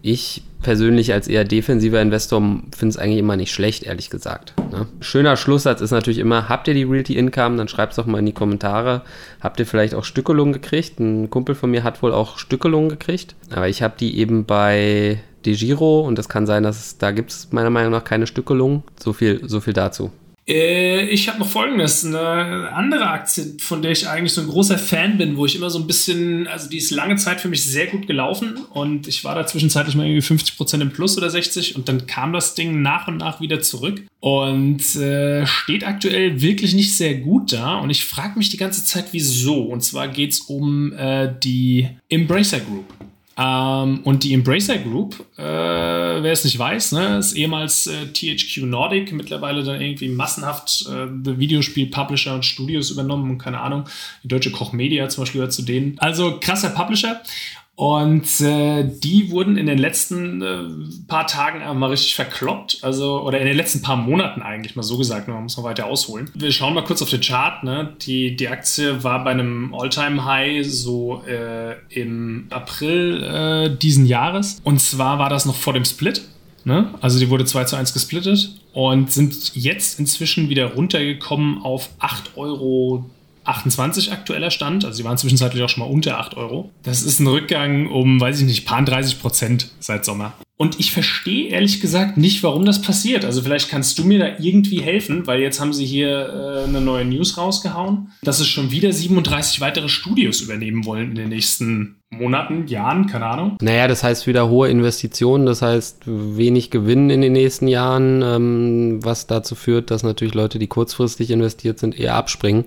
Ich 0.00 0.42
persönlich 0.62 1.12
als 1.12 1.28
eher 1.28 1.44
defensiver 1.44 2.00
Investor 2.00 2.40
finde 2.40 2.90
es 2.90 2.96
eigentlich 2.96 3.18
immer 3.18 3.36
nicht 3.36 3.52
schlecht, 3.52 3.84
ehrlich 3.84 4.10
gesagt. 4.10 4.54
Ne? 4.72 4.86
Schöner 5.00 5.36
Schlusssatz 5.36 5.80
ist 5.80 5.90
natürlich 5.90 6.18
immer, 6.18 6.48
habt 6.48 6.68
ihr 6.68 6.74
die 6.74 6.84
Realty 6.84 7.16
Income? 7.16 7.56
Dann 7.56 7.68
schreibt 7.68 7.92
es 7.92 7.96
doch 7.96 8.06
mal 8.06 8.18
in 8.18 8.26
die 8.26 8.32
Kommentare. 8.32 9.02
Habt 9.40 9.60
ihr 9.60 9.66
vielleicht 9.66 9.94
auch 9.94 10.04
Stückelungen 10.04 10.52
gekriegt? 10.52 10.98
Ein 10.98 11.30
Kumpel 11.30 11.54
von 11.54 11.70
mir 11.70 11.84
hat 11.84 12.02
wohl 12.02 12.12
auch 12.12 12.38
Stückelungen 12.38 12.88
gekriegt. 12.88 13.34
Aber 13.50 13.68
ich 13.68 13.82
habe 13.82 13.94
die 13.98 14.18
eben 14.18 14.44
bei 14.44 15.20
DeGiro 15.46 16.00
und 16.00 16.18
das 16.18 16.28
kann 16.28 16.46
sein, 16.46 16.62
dass 16.62 16.78
es, 16.78 16.98
da 16.98 17.12
gibt 17.12 17.30
es 17.30 17.52
meiner 17.52 17.70
Meinung 17.70 17.92
nach 17.92 18.04
keine 18.04 18.26
Stückelungen. 18.26 18.82
So 18.98 19.12
viel, 19.12 19.48
so 19.48 19.60
viel 19.60 19.72
dazu. 19.72 20.10
Äh, 20.48 21.08
ich 21.10 21.28
habe 21.28 21.38
noch 21.38 21.48
folgendes: 21.48 22.04
Eine 22.04 22.72
andere 22.72 23.08
Aktie, 23.08 23.56
von 23.60 23.82
der 23.82 23.92
ich 23.92 24.08
eigentlich 24.08 24.32
so 24.32 24.40
ein 24.40 24.48
großer 24.48 24.78
Fan 24.78 25.18
bin, 25.18 25.36
wo 25.36 25.44
ich 25.44 25.54
immer 25.54 25.70
so 25.70 25.78
ein 25.78 25.86
bisschen, 25.86 26.46
also 26.46 26.68
die 26.68 26.78
ist 26.78 26.90
lange 26.90 27.16
Zeit 27.16 27.40
für 27.40 27.48
mich 27.48 27.64
sehr 27.64 27.86
gut 27.86 28.06
gelaufen 28.06 28.56
und 28.72 29.06
ich 29.06 29.24
war 29.24 29.34
da 29.34 29.46
zwischenzeitlich 29.46 29.94
mal 29.94 30.06
irgendwie 30.06 30.22
50 30.22 30.56
Prozent 30.56 30.82
im 30.82 30.90
Plus 30.90 31.18
oder 31.18 31.28
60 31.28 31.76
und 31.76 31.88
dann 31.88 32.06
kam 32.06 32.32
das 32.32 32.54
Ding 32.54 32.80
nach 32.80 33.08
und 33.08 33.18
nach 33.18 33.40
wieder 33.40 33.60
zurück 33.60 34.02
und 34.20 34.96
äh, 34.96 35.46
steht 35.46 35.86
aktuell 35.86 36.40
wirklich 36.40 36.74
nicht 36.74 36.96
sehr 36.96 37.16
gut 37.16 37.52
da 37.52 37.76
und 37.76 37.90
ich 37.90 38.04
frage 38.04 38.38
mich 38.38 38.48
die 38.48 38.56
ganze 38.56 38.84
Zeit, 38.84 39.06
wieso. 39.12 39.62
Und 39.62 39.82
zwar 39.82 40.08
geht 40.08 40.32
es 40.32 40.40
um 40.40 40.92
äh, 40.94 41.32
die 41.42 41.88
Embracer 42.08 42.60
Group. 42.60 42.86
Ähm, 43.38 44.00
und 44.02 44.24
die 44.24 44.34
Embracer 44.34 44.78
Group, 44.78 45.24
äh, 45.36 45.42
wer 45.42 46.32
es 46.32 46.44
nicht 46.44 46.58
weiß, 46.58 46.92
ne, 46.92 47.18
ist 47.18 47.34
ehemals 47.34 47.86
äh, 47.86 48.06
THQ 48.12 48.64
Nordic, 48.64 49.12
mittlerweile 49.12 49.62
dann 49.62 49.80
irgendwie 49.80 50.08
massenhaft 50.08 50.86
äh, 50.88 51.06
Videospiel-Publisher 51.38 52.34
und 52.34 52.44
Studios 52.44 52.90
übernommen 52.90 53.30
und 53.30 53.38
keine 53.38 53.60
Ahnung, 53.60 53.84
die 54.24 54.28
deutsche 54.28 54.50
Koch 54.50 54.72
Media 54.72 55.08
zum 55.08 55.22
Beispiel 55.22 55.38
gehört 55.38 55.52
zu 55.52 55.62
denen. 55.62 55.96
Also 56.00 56.40
krasser 56.40 56.70
Publisher. 56.70 57.22
Und 57.78 58.40
äh, 58.40 58.82
die 58.82 59.30
wurden 59.30 59.56
in 59.56 59.66
den 59.66 59.78
letzten 59.78 60.42
äh, 60.42 60.64
paar 61.06 61.28
Tagen 61.28 61.60
mal 61.78 61.90
richtig 61.90 62.16
verkloppt. 62.16 62.80
Also, 62.82 63.22
oder 63.22 63.38
in 63.38 63.46
den 63.46 63.56
letzten 63.56 63.82
paar 63.82 63.94
Monaten 63.94 64.42
eigentlich 64.42 64.74
mal 64.74 64.82
so 64.82 64.98
gesagt. 64.98 65.28
Man 65.28 65.44
muss 65.44 65.56
noch 65.56 65.62
weiter 65.62 65.86
ausholen. 65.86 66.28
Wir 66.34 66.50
schauen 66.50 66.74
mal 66.74 66.82
kurz 66.82 67.02
auf 67.02 67.10
den 67.10 67.20
Chart. 67.20 67.62
Ne? 67.62 67.94
Die, 68.00 68.34
die 68.34 68.48
Aktie 68.48 69.04
war 69.04 69.22
bei 69.22 69.30
einem 69.30 69.72
All-Time-High 69.72 70.66
so 70.66 71.22
äh, 71.28 71.76
im 71.90 72.48
April 72.50 73.22
äh, 73.22 73.76
diesen 73.76 74.06
Jahres. 74.06 74.60
Und 74.64 74.80
zwar 74.80 75.20
war 75.20 75.30
das 75.30 75.46
noch 75.46 75.54
vor 75.54 75.72
dem 75.72 75.84
Split. 75.84 76.22
Ne? 76.64 76.92
Also 77.00 77.20
die 77.20 77.30
wurde 77.30 77.44
2 77.44 77.62
zu 77.62 77.76
1 77.76 77.92
gesplittet 77.92 78.60
und 78.72 79.12
sind 79.12 79.54
jetzt 79.54 80.00
inzwischen 80.00 80.48
wieder 80.48 80.74
runtergekommen 80.74 81.62
auf 81.62 81.90
8 82.00 82.36
Euro 82.36 83.08
28 83.48 84.12
aktueller 84.12 84.50
Stand. 84.50 84.84
Also 84.84 84.96
sie 84.96 85.04
waren 85.04 85.18
zwischenzeitlich 85.18 85.62
auch 85.62 85.68
schon 85.68 85.84
mal 85.84 85.90
unter 85.90 86.18
8 86.18 86.36
Euro. 86.36 86.70
Das 86.82 87.02
ist 87.02 87.20
ein 87.20 87.26
Rückgang 87.26 87.88
um, 87.88 88.20
weiß 88.20 88.40
ich 88.40 88.46
nicht, 88.46 88.66
paar 88.66 88.82
30 88.82 89.20
Prozent 89.20 89.70
seit 89.80 90.04
Sommer. 90.04 90.34
Und 90.56 90.80
ich 90.80 90.90
verstehe 90.90 91.50
ehrlich 91.50 91.80
gesagt 91.80 92.16
nicht, 92.16 92.42
warum 92.42 92.64
das 92.64 92.82
passiert. 92.82 93.24
Also 93.24 93.42
vielleicht 93.42 93.70
kannst 93.70 93.96
du 93.98 94.04
mir 94.04 94.18
da 94.18 94.26
irgendwie 94.40 94.82
helfen, 94.82 95.26
weil 95.28 95.40
jetzt 95.40 95.60
haben 95.60 95.72
sie 95.72 95.86
hier 95.86 96.64
äh, 96.64 96.68
eine 96.68 96.80
neue 96.80 97.04
News 97.04 97.38
rausgehauen, 97.38 98.10
dass 98.22 98.40
es 98.40 98.48
schon 98.48 98.72
wieder 98.72 98.92
37 98.92 99.60
weitere 99.60 99.88
Studios 99.88 100.40
übernehmen 100.40 100.84
wollen 100.84 101.10
in 101.10 101.14
den 101.14 101.28
nächsten 101.28 101.98
Monaten, 102.10 102.66
Jahren, 102.66 103.06
keine 103.06 103.26
Ahnung. 103.26 103.56
Naja, 103.60 103.86
das 103.86 104.02
heißt 104.02 104.26
wieder 104.26 104.48
hohe 104.48 104.68
Investitionen, 104.68 105.46
das 105.46 105.62
heißt 105.62 106.02
wenig 106.06 106.70
Gewinn 106.70 107.10
in 107.10 107.20
den 107.20 107.34
nächsten 107.34 107.68
Jahren, 107.68 108.22
ähm, 108.22 109.04
was 109.04 109.28
dazu 109.28 109.54
führt, 109.54 109.92
dass 109.92 110.02
natürlich 110.02 110.34
Leute, 110.34 110.58
die 110.58 110.66
kurzfristig 110.66 111.30
investiert 111.30 111.78
sind, 111.78 111.98
eher 111.98 112.14
abspringen. 112.14 112.64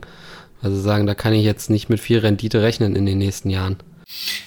Also 0.61 0.79
sagen, 0.79 1.07
da 1.07 1.15
kann 1.15 1.33
ich 1.33 1.43
jetzt 1.43 1.69
nicht 1.69 1.89
mit 1.89 1.99
viel 1.99 2.19
Rendite 2.19 2.61
rechnen 2.61 2.95
in 2.95 3.05
den 3.05 3.17
nächsten 3.17 3.49
Jahren. 3.49 3.77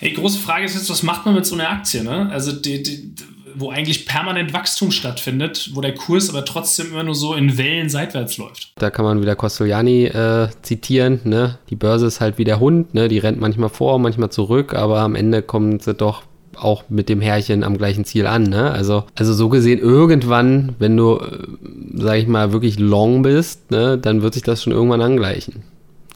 Hey, 0.01 0.13
große 0.13 0.39
Frage 0.39 0.65
ist 0.65 0.75
jetzt, 0.75 0.91
was 0.91 1.03
macht 1.03 1.25
man 1.25 1.35
mit 1.35 1.47
so 1.47 1.55
einer 1.55 1.71
Aktie? 1.71 2.05
Ne? 2.05 2.29
Also 2.31 2.53
die, 2.53 2.83
die, 2.83 3.15
wo 3.55 3.71
eigentlich 3.71 4.07
permanent 4.07 4.53
Wachstum 4.53 4.91
stattfindet, 4.91 5.71
wo 5.75 5.81
der 5.81 5.95
Kurs 5.95 6.29
aber 6.29 6.45
trotzdem 6.45 6.89
immer 6.89 7.03
nur 7.03 7.15
so 7.15 7.35
in 7.35 7.57
Wellen 7.57 7.89
seitwärts 7.89 8.37
läuft. 8.37 8.73
Da 8.77 8.91
kann 8.91 9.05
man 9.05 9.23
wieder 9.23 9.37
Costellani 9.37 10.07
äh, 10.07 10.49
zitieren, 10.63 11.21
ne? 11.25 11.59
Die 11.71 11.77
Börse 11.77 12.07
ist 12.07 12.21
halt 12.21 12.39
wie 12.39 12.45
der 12.45 12.61
Hund, 12.61 12.95
ne? 12.95 13.09
Die 13.09 13.19
rennt 13.19 13.41
manchmal 13.41 13.69
vor, 13.69 13.99
manchmal 13.99 14.31
zurück, 14.31 14.75
aber 14.75 15.01
am 15.01 15.15
Ende 15.15 15.43
kommt 15.43 15.83
sie 15.83 15.95
doch 15.95 16.23
auch 16.57 16.85
mit 16.89 17.09
dem 17.09 17.21
Härchen 17.21 17.65
am 17.65 17.79
gleichen 17.79 18.05
Ziel 18.05 18.27
an, 18.27 18.45
ne? 18.45 18.71
Also, 18.71 19.05
also 19.15 19.33
so 19.33 19.49
gesehen, 19.49 19.79
irgendwann, 19.79 20.75
wenn 20.79 20.97
du, 20.97 21.19
äh, 21.19 21.47
sag 21.95 22.19
ich 22.19 22.27
mal, 22.27 22.53
wirklich 22.53 22.79
long 22.79 23.23
bist, 23.23 23.71
ne, 23.71 23.99
dann 23.99 24.23
wird 24.23 24.35
sich 24.35 24.43
das 24.43 24.63
schon 24.63 24.73
irgendwann 24.73 25.03
angleichen. 25.03 25.63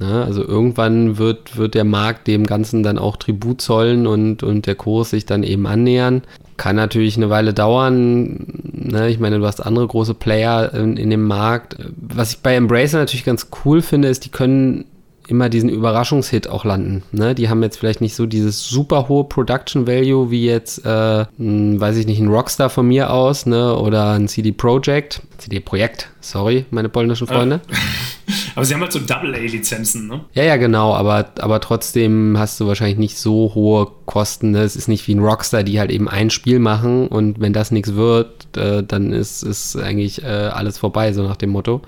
Ne? 0.00 0.25
Also 0.25 0.43
irgendwann 0.45 1.19
wird, 1.19 1.57
wird 1.57 1.75
der 1.75 1.85
Markt 1.85 2.26
dem 2.26 2.47
Ganzen 2.47 2.83
dann 2.83 2.99
auch 2.99 3.17
Tribut 3.17 3.61
zollen 3.61 4.07
und, 4.07 4.43
und 4.43 4.67
der 4.67 4.75
Kurs 4.75 5.11
sich 5.11 5.26
dann 5.26 5.43
eben 5.43 5.67
annähern. 5.67 6.23
Kann 6.57 6.76
natürlich 6.76 7.17
eine 7.17 7.31
Weile 7.31 7.55
dauern. 7.55 8.47
Ne? 8.73 9.09
Ich 9.09 9.19
meine, 9.19 9.38
du 9.38 9.47
hast 9.47 9.61
andere 9.61 9.87
große 9.87 10.14
Player 10.14 10.73
in, 10.75 10.97
in 10.97 11.11
dem 11.11 11.25
Markt. 11.25 11.76
Was 11.97 12.33
ich 12.33 12.38
bei 12.38 12.55
Embracer 12.55 12.99
natürlich 12.99 13.25
ganz 13.25 13.49
cool 13.64 13.83
finde, 13.83 14.09
ist, 14.09 14.25
die 14.25 14.31
können 14.31 14.85
immer 15.29 15.49
diesen 15.51 15.69
Überraschungshit 15.69 16.49
auch 16.49 16.65
landen. 16.65 17.03
Ne? 17.13 17.35
Die 17.35 17.49
haben 17.49 17.63
jetzt 17.63 17.79
vielleicht 17.79 18.01
nicht 18.01 18.17
so 18.17 18.27
dieses 18.27 18.67
super 18.67 19.09
hohe 19.09 19.25
Production 19.25 19.87
Value 19.87 20.31
wie 20.31 20.47
jetzt, 20.47 20.85
äh, 20.85 21.27
ein, 21.39 21.79
weiß 21.79 21.97
ich 21.97 22.07
nicht, 22.07 22.19
ein 22.19 22.29
Rockstar 22.29 22.71
von 22.71 22.89
mir 22.89 23.13
aus, 23.13 23.47
ne? 23.47 23.77
Oder 23.77 24.13
ein 24.13 24.27
CD 24.27 24.53
Projekt. 24.53 25.21
CD 25.37 25.61
Projekt, 25.61 26.09
sorry, 26.21 26.65
meine 26.71 26.89
polnischen 26.89 27.27
Freunde. 27.27 27.61
aber 28.55 28.65
sie 28.65 28.75
haben 28.75 28.81
halt 28.81 28.93
so 28.93 28.99
Double-A-Lizenzen, 28.99 30.09
ne? 30.09 30.25
Ja, 30.33 30.45
ja, 30.45 30.57
genau, 30.57 30.95
aber, 30.95 31.31
aber 31.39 31.61
trotzdem 31.61 32.37
hast 32.39 32.59
du 32.59 32.67
wahrscheinlich 32.67 32.99
nicht 32.99 33.19
so 33.19 33.53
hohe 33.55 33.87
Kosten. 34.07 34.53
Ne? 34.53 34.63
Es 34.63 34.77
ist 34.77 34.89
nicht 34.89 35.07
wie 35.07 35.15
ein 35.15 35.21
Rockstar, 35.21 35.63
die 35.63 35.79
halt 35.79 35.91
eben 35.91 36.09
ein 36.09 36.31
Spiel 36.31 36.59
machen 36.59 37.07
und 37.07 37.39
wenn 37.41 37.53
das 37.53 37.71
nichts 37.71 37.95
wird, 37.95 38.57
äh, 38.57 38.83
dann 38.83 39.13
ist, 39.13 39.43
ist 39.43 39.77
eigentlich 39.77 40.23
äh, 40.25 40.27
alles 40.27 40.79
vorbei, 40.79 41.13
so 41.13 41.23
nach 41.23 41.37
dem 41.37 41.51
Motto. 41.51 41.83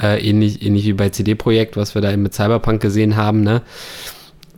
Äh, 0.00 0.28
ähnlich, 0.28 0.62
ähnlich 0.62 0.84
wie 0.84 0.92
bei 0.92 1.08
CD-Projekt, 1.08 1.76
was 1.76 1.94
wir 1.94 2.02
da 2.02 2.12
eben 2.12 2.22
mit 2.22 2.34
Cyberpunk 2.34 2.80
gesehen 2.80 3.16
haben, 3.16 3.42
ne? 3.42 3.62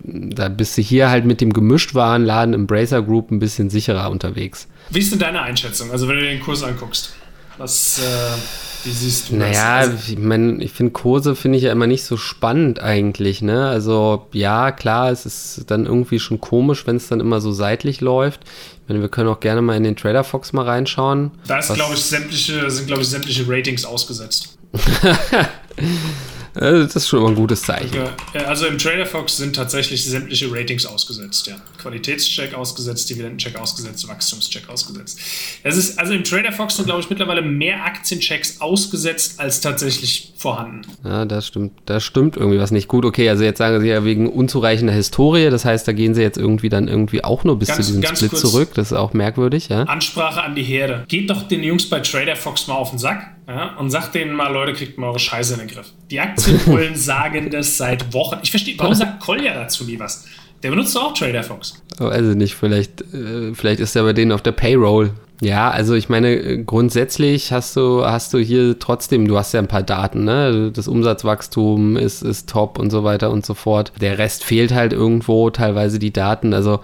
Da 0.02 0.48
bist 0.48 0.78
du 0.78 0.82
hier 0.82 1.10
halt 1.10 1.24
mit 1.24 1.40
dem 1.40 1.52
Gemischtwarenladen 1.52 2.54
Embracer 2.54 3.02
Group 3.02 3.30
ein 3.30 3.38
bisschen 3.38 3.70
sicherer 3.70 4.10
unterwegs. 4.10 4.66
Wie 4.90 4.98
ist 4.98 5.12
denn 5.12 5.18
deine 5.18 5.42
Einschätzung? 5.42 5.90
Also 5.90 6.08
wenn 6.08 6.16
du 6.16 6.22
den 6.22 6.40
Kurs 6.40 6.62
anguckst, 6.62 7.14
was, 7.58 7.98
äh, 7.98 8.86
wie 8.86 8.90
siehst 8.90 9.28
du 9.28 9.36
naja, 9.36 9.80
das? 9.80 9.88
Naja, 9.88 9.98
ich 10.08 10.18
meine, 10.18 10.64
ich 10.64 10.72
finde 10.72 10.92
Kurse 10.92 11.36
finde 11.36 11.58
ich 11.58 11.64
ja 11.64 11.72
immer 11.72 11.86
nicht 11.86 12.04
so 12.04 12.16
spannend 12.16 12.80
eigentlich, 12.80 13.42
ne? 13.42 13.68
Also 13.68 14.26
ja, 14.32 14.72
klar, 14.72 15.10
es 15.10 15.26
ist 15.26 15.64
dann 15.66 15.84
irgendwie 15.84 16.18
schon 16.18 16.40
komisch, 16.40 16.86
wenn 16.86 16.96
es 16.96 17.08
dann 17.08 17.20
immer 17.20 17.42
so 17.42 17.52
seitlich 17.52 18.00
läuft. 18.00 18.40
Ich 18.44 18.88
meine, 18.88 19.02
wir 19.02 19.10
können 19.10 19.28
auch 19.28 19.40
gerne 19.40 19.60
mal 19.60 19.76
in 19.76 19.84
den 19.84 19.96
Trader 19.96 20.24
Fox 20.24 20.54
mal 20.54 20.64
reinschauen. 20.64 21.32
Da 21.46 21.58
ist, 21.58 21.74
glaube 21.74 21.94
ich, 21.94 22.02
sämtliche, 22.02 22.70
sind, 22.70 22.86
glaube 22.86 23.02
ich, 23.02 23.08
sämtliche 23.08 23.44
Ratings 23.46 23.84
ausgesetzt. 23.84 24.56
das 26.54 26.96
ist 26.96 27.08
schon 27.08 27.22
mal 27.22 27.28
ein 27.30 27.34
gutes 27.34 27.62
Zeichen. 27.62 28.08
Also 28.46 28.66
im 28.66 28.78
Trader 28.78 29.06
Fox 29.06 29.36
sind 29.36 29.56
tatsächlich 29.56 30.04
sämtliche 30.04 30.50
Ratings 30.50 30.86
ausgesetzt, 30.86 31.46
ja. 31.46 31.56
Qualitätscheck 31.80 32.54
ausgesetzt, 32.54 33.08
Dividendencheck 33.10 33.58
ausgesetzt, 33.58 34.06
Wachstumscheck 34.08 34.68
ausgesetzt. 34.68 35.18
Es 35.62 35.76
ist, 35.76 35.98
also 35.98 36.12
im 36.12 36.24
Trader 36.24 36.52
Fox 36.52 36.76
sind, 36.76 36.86
glaube 36.86 37.00
ich, 37.00 37.10
mittlerweile 37.10 37.42
mehr 37.42 37.84
Aktienchecks 37.84 38.60
ausgesetzt 38.60 39.40
als 39.40 39.60
tatsächlich 39.60 40.32
vorhanden. 40.36 40.82
Ja, 41.04 41.24
das 41.24 41.46
stimmt. 41.46 41.72
Da 41.86 42.00
stimmt 42.00 42.36
irgendwie 42.36 42.58
was 42.58 42.70
nicht 42.70 42.88
gut. 42.88 43.04
Okay, 43.04 43.28
also 43.28 43.44
jetzt 43.44 43.58
sagen 43.58 43.80
Sie 43.80 43.88
ja 43.88 44.04
wegen 44.04 44.28
unzureichender 44.28 44.92
Historie, 44.92 45.50
das 45.50 45.64
heißt, 45.64 45.86
da 45.86 45.92
gehen 45.92 46.14
Sie 46.14 46.22
jetzt 46.22 46.38
irgendwie 46.38 46.68
dann 46.68 46.88
irgendwie 46.88 47.24
auch 47.24 47.44
nur 47.44 47.58
bis 47.58 47.68
ganz, 47.68 47.86
zu 47.86 47.92
diesem 47.92 48.04
Split 48.04 48.36
zurück. 48.36 48.70
Das 48.74 48.92
ist 48.92 48.96
auch 48.96 49.12
merkwürdig, 49.12 49.68
ja. 49.68 49.82
Ansprache 49.84 50.42
an 50.42 50.54
die 50.54 50.62
Herde. 50.62 51.04
Geht 51.08 51.30
doch 51.30 51.42
den 51.48 51.62
Jungs 51.62 51.88
bei 51.88 52.00
Trader 52.00 52.36
Fox 52.36 52.66
mal 52.66 52.74
auf 52.74 52.90
den 52.90 52.98
Sack 52.98 53.26
ja, 53.50 53.74
und 53.76 53.90
sagt 53.90 54.14
denen 54.14 54.32
mal, 54.32 54.52
Leute, 54.52 54.74
kriegt 54.74 54.96
mal 54.96 55.08
eure 55.08 55.18
Scheiße 55.18 55.54
in 55.54 55.60
den 55.60 55.68
Griff. 55.68 55.92
Die 56.10 56.20
Aktienbullen 56.20 56.94
sagen 56.94 57.50
das 57.50 57.76
seit 57.76 58.12
Wochen. 58.12 58.38
Ich 58.42 58.50
verstehe, 58.50 58.74
warum 58.78 58.94
sagt 58.94 59.20
Kolja 59.20 59.54
dazu 59.54 59.84
nie 59.84 59.98
was? 59.98 60.26
Der 60.62 60.70
benutzt 60.70 60.96
auch 60.96 61.14
Trader 61.14 61.42
Fox. 61.42 61.82
Also 61.98 62.30
nicht, 62.30 62.54
vielleicht, 62.54 63.00
äh, 63.14 63.54
vielleicht 63.54 63.80
ist 63.80 63.96
er 63.96 64.02
bei 64.02 64.12
denen 64.12 64.32
auf 64.32 64.42
der 64.42 64.52
Payroll. 64.52 65.10
Ja, 65.42 65.70
also 65.70 65.94
ich 65.94 66.10
meine, 66.10 66.64
grundsätzlich 66.64 67.50
hast 67.50 67.74
du, 67.74 68.04
hast 68.04 68.34
du 68.34 68.38
hier 68.38 68.78
trotzdem, 68.78 69.26
du 69.26 69.38
hast 69.38 69.54
ja 69.54 69.60
ein 69.60 69.68
paar 69.68 69.82
Daten, 69.82 70.24
ne? 70.24 70.70
Das 70.70 70.86
Umsatzwachstum 70.86 71.96
ist, 71.96 72.22
ist 72.22 72.50
top 72.50 72.78
und 72.78 72.90
so 72.90 73.04
weiter 73.04 73.30
und 73.30 73.46
so 73.46 73.54
fort. 73.54 73.92
Der 74.02 74.18
Rest 74.18 74.44
fehlt 74.44 74.74
halt 74.74 74.92
irgendwo, 74.92 75.48
teilweise 75.48 75.98
die 75.98 76.12
Daten. 76.12 76.52
Also 76.52 76.80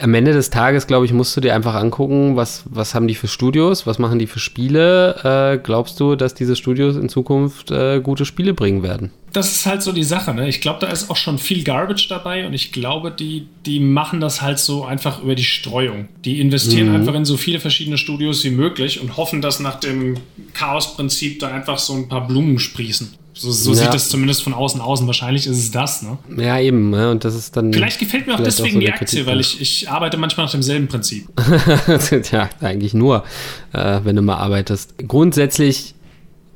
am 0.00 0.14
Ende 0.14 0.32
des 0.32 0.50
Tages, 0.50 0.86
glaube 0.86 1.06
ich, 1.06 1.12
musst 1.12 1.36
du 1.36 1.40
dir 1.40 1.54
einfach 1.54 1.74
angucken, 1.74 2.36
was, 2.36 2.64
was 2.66 2.94
haben 2.94 3.08
die 3.08 3.14
für 3.14 3.28
Studios, 3.28 3.86
was 3.86 3.98
machen 3.98 4.18
die 4.18 4.26
für 4.26 4.38
Spiele. 4.38 5.54
Äh, 5.54 5.58
glaubst 5.62 5.98
du, 5.98 6.14
dass 6.14 6.34
diese 6.34 6.56
Studios 6.56 6.96
in 6.96 7.08
Zukunft 7.08 7.70
äh, 7.70 8.00
gute 8.00 8.24
Spiele 8.24 8.54
bringen 8.54 8.82
werden? 8.82 9.10
Das 9.32 9.50
ist 9.52 9.66
halt 9.66 9.82
so 9.82 9.92
die 9.92 10.04
Sache. 10.04 10.34
Ne? 10.34 10.48
Ich 10.48 10.60
glaube, 10.60 10.80
da 10.80 10.88
ist 10.88 11.10
auch 11.10 11.16
schon 11.16 11.38
viel 11.38 11.64
Garbage 11.64 12.08
dabei 12.08 12.46
und 12.46 12.54
ich 12.54 12.72
glaube, 12.72 13.10
die, 13.10 13.48
die 13.64 13.80
machen 13.80 14.20
das 14.20 14.42
halt 14.42 14.58
so 14.58 14.84
einfach 14.84 15.22
über 15.22 15.34
die 15.34 15.44
Streuung. 15.44 16.08
Die 16.24 16.40
investieren 16.40 16.90
mhm. 16.90 16.96
einfach 16.96 17.14
in 17.14 17.24
so 17.24 17.36
viele 17.36 17.60
verschiedene 17.60 17.98
Studios 17.98 18.44
wie 18.44 18.50
möglich 18.50 19.00
und 19.00 19.16
hoffen, 19.16 19.42
dass 19.42 19.60
nach 19.60 19.80
dem 19.80 20.18
Chaos-Prinzip 20.52 21.40
da 21.40 21.48
einfach 21.48 21.78
so 21.78 21.94
ein 21.94 22.08
paar 22.08 22.26
Blumen 22.26 22.58
sprießen. 22.58 23.14
So, 23.38 23.50
so 23.52 23.70
ja. 23.72 23.76
sieht 23.76 23.94
das 23.94 24.08
zumindest 24.08 24.42
von 24.42 24.54
außen 24.54 24.80
aus. 24.80 25.02
Und 25.02 25.06
wahrscheinlich 25.06 25.46
ist 25.46 25.58
es 25.58 25.70
das, 25.70 26.02
ne? 26.02 26.16
Ja, 26.36 26.58
eben. 26.58 26.90
Ne? 26.90 27.10
Und 27.10 27.24
das 27.24 27.34
ist 27.34 27.56
dann. 27.56 27.72
Vielleicht 27.72 27.98
gefällt 27.98 28.26
mir 28.26 28.34
auch 28.34 28.40
deswegen 28.40 28.70
auch 28.70 28.72
so 28.74 28.80
die 28.80 28.92
Aktie, 28.92 29.26
weil 29.26 29.40
ich, 29.40 29.60
ich 29.60 29.90
arbeite 29.90 30.16
manchmal 30.16 30.46
nach 30.46 30.52
demselben 30.52 30.88
Prinzip. 30.88 31.28
ja, 32.32 32.48
eigentlich 32.60 32.94
nur, 32.94 33.24
äh, 33.72 34.00
wenn 34.04 34.16
du 34.16 34.22
mal 34.22 34.36
arbeitest. 34.36 34.94
Grundsätzlich 35.06 35.94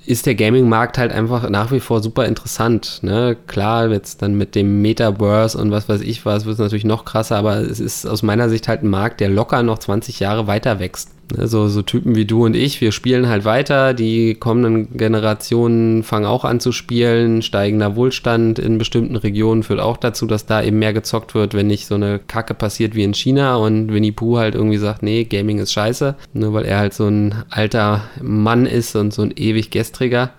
ist 0.06 0.25
der 0.25 0.34
Gaming-Markt 0.34 0.96
halt 0.96 1.12
einfach 1.12 1.49
nach 1.50 1.70
wie 1.70 1.80
vor 1.80 2.02
super 2.02 2.25
interessant. 2.25 3.00
Ne? 3.02 3.37
Klar, 3.46 3.90
jetzt 3.90 4.22
dann 4.22 4.34
mit 4.34 4.54
dem 4.54 4.80
Metaverse 4.80 5.58
und 5.58 5.70
was 5.70 5.88
weiß 5.88 6.00
ich 6.00 6.25
was, 6.25 6.46
wird 6.46 6.54
es 6.54 6.58
natürlich 6.58 6.84
noch 6.84 7.04
krasser, 7.04 7.37
aber 7.37 7.58
es 7.58 7.78
ist 7.78 8.06
aus 8.06 8.22
meiner 8.22 8.49
Sicht 8.49 8.66
halt 8.66 8.82
ein 8.82 8.88
Markt, 8.88 9.20
der 9.20 9.28
locker 9.28 9.62
noch 9.62 9.78
20 9.78 10.18
Jahre 10.18 10.46
weiter 10.46 10.80
wächst. 10.80 11.10
Ne, 11.37 11.46
so, 11.46 11.68
so 11.68 11.82
Typen 11.82 12.16
wie 12.16 12.25
du 12.25 12.44
und 12.44 12.56
ich, 12.56 12.80
wir 12.80 12.92
spielen 12.92 13.28
halt 13.28 13.44
weiter. 13.44 13.94
Die 13.94 14.34
kommenden 14.34 14.96
Generationen 14.96 16.02
fangen 16.02 16.26
auch 16.26 16.44
an 16.44 16.60
zu 16.60 16.72
spielen. 16.72 17.42
Steigender 17.42 17.96
Wohlstand 17.96 18.58
in 18.58 18.78
bestimmten 18.78 19.16
Regionen 19.16 19.62
führt 19.62 19.80
auch 19.80 19.96
dazu, 19.96 20.26
dass 20.26 20.46
da 20.46 20.62
eben 20.62 20.78
mehr 20.78 20.92
gezockt 20.92 21.34
wird, 21.34 21.54
wenn 21.54 21.66
nicht 21.66 21.87
so 21.87 21.94
eine 21.94 22.18
Kacke 22.18 22.54
passiert 22.54 22.94
wie 22.94 23.04
in 23.04 23.14
China 23.14 23.56
und 23.56 23.92
Winnie 23.92 24.12
Pooh 24.12 24.38
halt 24.38 24.54
irgendwie 24.54 24.78
sagt, 24.78 25.02
nee, 25.02 25.25
Gaming 25.25 25.58
ist 25.58 25.72
scheiße. 25.72 26.14
Nur 26.32 26.52
weil 26.52 26.64
er 26.64 26.78
halt 26.78 26.94
so 26.94 27.06
ein 27.06 27.34
alter 27.50 28.02
Mann 28.20 28.66
ist 28.66 28.96
und 28.96 29.12
so 29.12 29.22
ein 29.22 29.32
ewig 29.37 29.70
gestriger. 29.70 30.30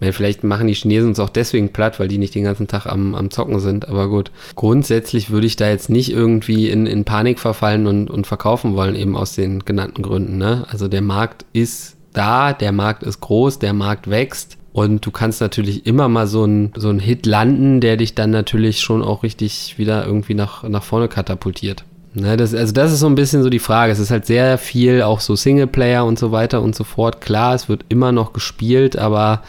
Meine, 0.00 0.12
vielleicht 0.12 0.44
machen 0.44 0.68
die 0.68 0.74
Chinesen 0.74 1.10
uns 1.10 1.20
auch 1.20 1.28
deswegen 1.28 1.70
platt, 1.70 1.98
weil 1.98 2.08
die 2.08 2.18
nicht 2.18 2.34
den 2.34 2.44
ganzen 2.44 2.68
Tag 2.68 2.86
am, 2.86 3.14
am 3.14 3.30
Zocken 3.30 3.58
sind. 3.58 3.88
Aber 3.88 4.08
gut, 4.08 4.30
grundsätzlich 4.54 5.30
würde 5.30 5.46
ich 5.46 5.56
da 5.56 5.68
jetzt 5.68 5.90
nicht 5.90 6.12
irgendwie 6.12 6.68
in, 6.68 6.86
in 6.86 7.04
Panik 7.04 7.40
verfallen 7.40 7.86
und, 7.86 8.10
und 8.10 8.26
verkaufen 8.26 8.76
wollen, 8.76 8.94
eben 8.94 9.16
aus 9.16 9.34
den 9.34 9.64
genannten 9.64 10.02
Gründen. 10.02 10.38
Ne? 10.38 10.64
Also 10.68 10.88
der 10.88 11.02
Markt 11.02 11.44
ist 11.52 11.96
da, 12.12 12.52
der 12.52 12.72
Markt 12.72 13.02
ist 13.02 13.20
groß, 13.20 13.58
der 13.58 13.72
Markt 13.72 14.08
wächst. 14.08 14.56
Und 14.72 15.04
du 15.04 15.10
kannst 15.10 15.40
natürlich 15.40 15.86
immer 15.86 16.08
mal 16.08 16.28
so 16.28 16.44
einen 16.44 16.72
so 16.76 16.92
Hit 16.92 17.26
landen, 17.26 17.80
der 17.80 17.96
dich 17.96 18.14
dann 18.14 18.30
natürlich 18.30 18.80
schon 18.80 19.02
auch 19.02 19.24
richtig 19.24 19.76
wieder 19.76 20.06
irgendwie 20.06 20.34
nach, 20.34 20.62
nach 20.62 20.84
vorne 20.84 21.08
katapultiert. 21.08 21.84
Ne, 22.14 22.36
das, 22.36 22.54
also 22.54 22.72
das 22.72 22.92
ist 22.92 23.00
so 23.00 23.06
ein 23.06 23.14
bisschen 23.14 23.42
so 23.42 23.50
die 23.50 23.58
Frage. 23.58 23.92
Es 23.92 23.98
ist 23.98 24.10
halt 24.10 24.26
sehr 24.26 24.56
viel 24.56 25.02
auch 25.02 25.20
so 25.20 25.36
Singleplayer 25.36 26.04
und 26.04 26.18
so 26.18 26.32
weiter 26.32 26.62
und 26.62 26.74
so 26.74 26.84
fort. 26.84 27.20
Klar, 27.20 27.54
es 27.54 27.68
wird 27.68 27.84
immer 27.88 28.12
noch 28.12 28.32
gespielt, 28.32 28.96
aber 28.96 29.42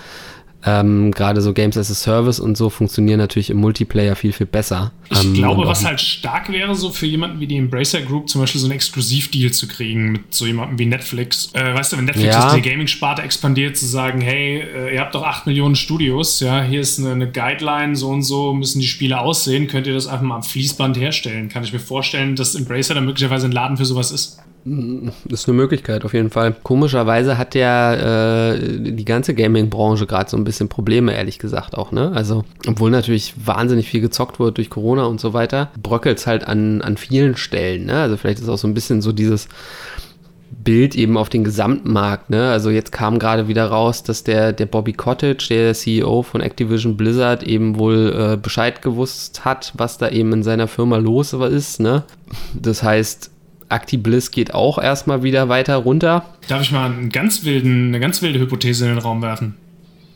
ähm, 0.66 1.12
Gerade 1.12 1.42
so 1.42 1.54
Games 1.54 1.78
as 1.78 1.90
a 1.90 1.94
Service 1.94 2.40
und 2.40 2.58
so 2.58 2.70
funktionieren 2.70 3.20
natürlich 3.20 3.50
im 3.50 3.58
Multiplayer 3.58 4.18
viel, 4.18 4.34
viel 4.34 4.46
besser. 4.46 4.92
Ich 5.10 5.24
ähm, 5.24 5.34
glaube, 5.34 5.66
was 5.66 5.86
halt 5.86 6.02
stark 6.02 6.52
wäre, 6.52 6.76
so 6.76 6.90
für 6.92 7.06
jemanden 7.06 7.40
wie 7.40 7.48
die 7.48 7.56
Embracer 7.56 8.02
Group 8.02 8.28
zum 8.30 8.42
Beispiel 8.42 8.60
so 8.60 8.68
einen 8.68 8.74
Exklusivdeal 8.76 9.52
zu 9.52 9.70
kriegen 9.70 10.12
mit 10.12 10.34
so 10.34 10.46
jemandem 10.46 10.78
wie 10.78 10.86
Netflix. 10.86 11.54
Äh, 11.54 11.74
weißt 11.74 11.94
du, 11.94 11.98
wenn 11.98 12.06
Netflix 12.06 12.36
ja. 12.36 12.54
die 12.54 12.62
Gaming-Sparte 12.62 13.22
expandiert, 13.22 13.78
zu 13.78 13.86
sagen, 13.86 14.20
hey, 14.20 14.60
äh, 14.60 14.96
ihr 14.96 15.00
habt 15.00 15.16
doch 15.16 15.24
8 15.24 15.48
Millionen 15.48 15.76
Studios, 15.76 16.42
ja, 16.42 16.62
hier 16.62 16.82
ist 16.82 17.00
eine, 17.00 17.12
eine, 17.12 17.32
Guideline, 17.32 17.96
so 17.96 18.10
und 18.10 18.24
so 18.24 18.54
müssen 18.54 18.82
die 18.82 18.88
Spiele 18.88 19.20
aussehen, 19.22 19.68
könnt 19.68 19.88
ihr 19.88 19.94
das 19.94 20.08
einfach 20.08 20.26
mal 20.26 20.36
am 20.36 20.44
Fließband 20.44 20.98
herstellen. 20.98 21.48
Kann 21.48 21.64
ich 21.64 21.72
mir 21.72 21.80
vorstellen, 21.80 22.36
dass 22.36 22.56
Embracer 22.56 22.96
dann 22.96 23.06
möglicherweise 23.06 23.48
ein 23.48 23.54
Laden 23.54 23.78
für 23.78 23.86
sowas 23.86 24.12
ist? 24.12 24.40
Das 25.26 25.42
ist 25.42 25.50
eine 25.50 25.58
Möglichkeit, 25.58 26.06
auf 26.06 26.14
jeden 26.14 26.30
Fall. 26.30 26.56
Komischerweise 26.64 27.38
hat 27.38 27.56
ja 27.56 28.52
äh, 28.52 28.80
die 28.80 29.06
ganze 29.06 29.34
Gaming-Branche 29.34 30.06
gerade 30.06 30.30
so 30.30 30.38
ein 30.38 30.44
bisschen 30.44 30.70
Probleme, 30.70 31.14
ehrlich 31.14 31.40
gesagt 31.40 31.76
auch, 31.76 31.92
ne? 31.92 32.12
Also, 32.14 32.44
obwohl 32.68 32.92
natürlich 32.92 33.34
wahnsinnig 33.44 33.90
viel 33.90 34.02
gezockt 34.02 34.40
wird 34.40 34.58
durch 34.58 34.70
Corona 34.70 35.06
und 35.06 35.20
so 35.20 35.34
weiter, 35.34 35.72
bröckelt 35.82 36.20
es 36.20 36.28
halt 36.28 36.48
an, 36.48 36.82
an 36.82 36.98
vielen 36.98 37.36
Stellen, 37.36 37.86
ne? 37.86 38.02
Also 38.02 38.18
vielleicht 38.18 38.40
ist 38.40 38.50
auch 38.50 38.58
so 38.58 38.68
ein 38.68 38.76
bisschen 38.76 39.02
so 39.02 39.12
dieses 39.12 39.48
Bild 40.52 40.94
eben 40.94 41.18
auf 41.18 41.30
den 41.30 41.44
Gesamtmarkt, 41.44 42.30
ne? 42.30 42.52
Also 42.52 42.70
jetzt 42.70 42.92
kam 42.92 43.18
gerade 43.18 43.48
wieder 43.48 43.66
raus, 43.66 44.04
dass 44.04 44.24
der, 44.24 44.54
der 44.54 44.68
Bobby 44.68 44.94
Cottage, 44.94 45.48
der 45.50 45.74
CEO 45.74 46.22
von 46.22 46.42
Activision 46.42 46.96
Blizzard, 46.96 47.42
eben 47.42 47.80
wohl 47.80 48.14
äh, 48.16 48.38
Bescheid 48.38 48.84
gewusst 48.84 49.46
hat, 49.46 49.74
was 49.78 49.98
da 49.98 50.10
eben 50.10 50.32
in 50.34 50.44
seiner 50.44 50.68
Firma 50.68 50.98
los 50.98 51.34
ist, 51.34 51.80
ne? 51.80 52.04
Das 52.54 52.84
heißt, 52.84 53.32
ActiBliss 53.70 54.32
geht 54.32 54.54
auch 54.54 54.78
erstmal 54.78 55.24
wieder 55.24 55.50
weiter 55.50 55.78
runter. 55.78 56.26
Darf 56.48 56.62
ich 56.62 56.72
mal 56.72 56.92
einen 56.92 57.10
ganz 57.10 57.44
wilden, 57.46 57.90
eine 57.90 58.00
ganz 58.00 58.22
wilde 58.22 58.40
Hypothese 58.40 58.86
in 58.86 58.96
den 58.96 59.00
Raum 59.00 59.22
werfen? 59.22 59.56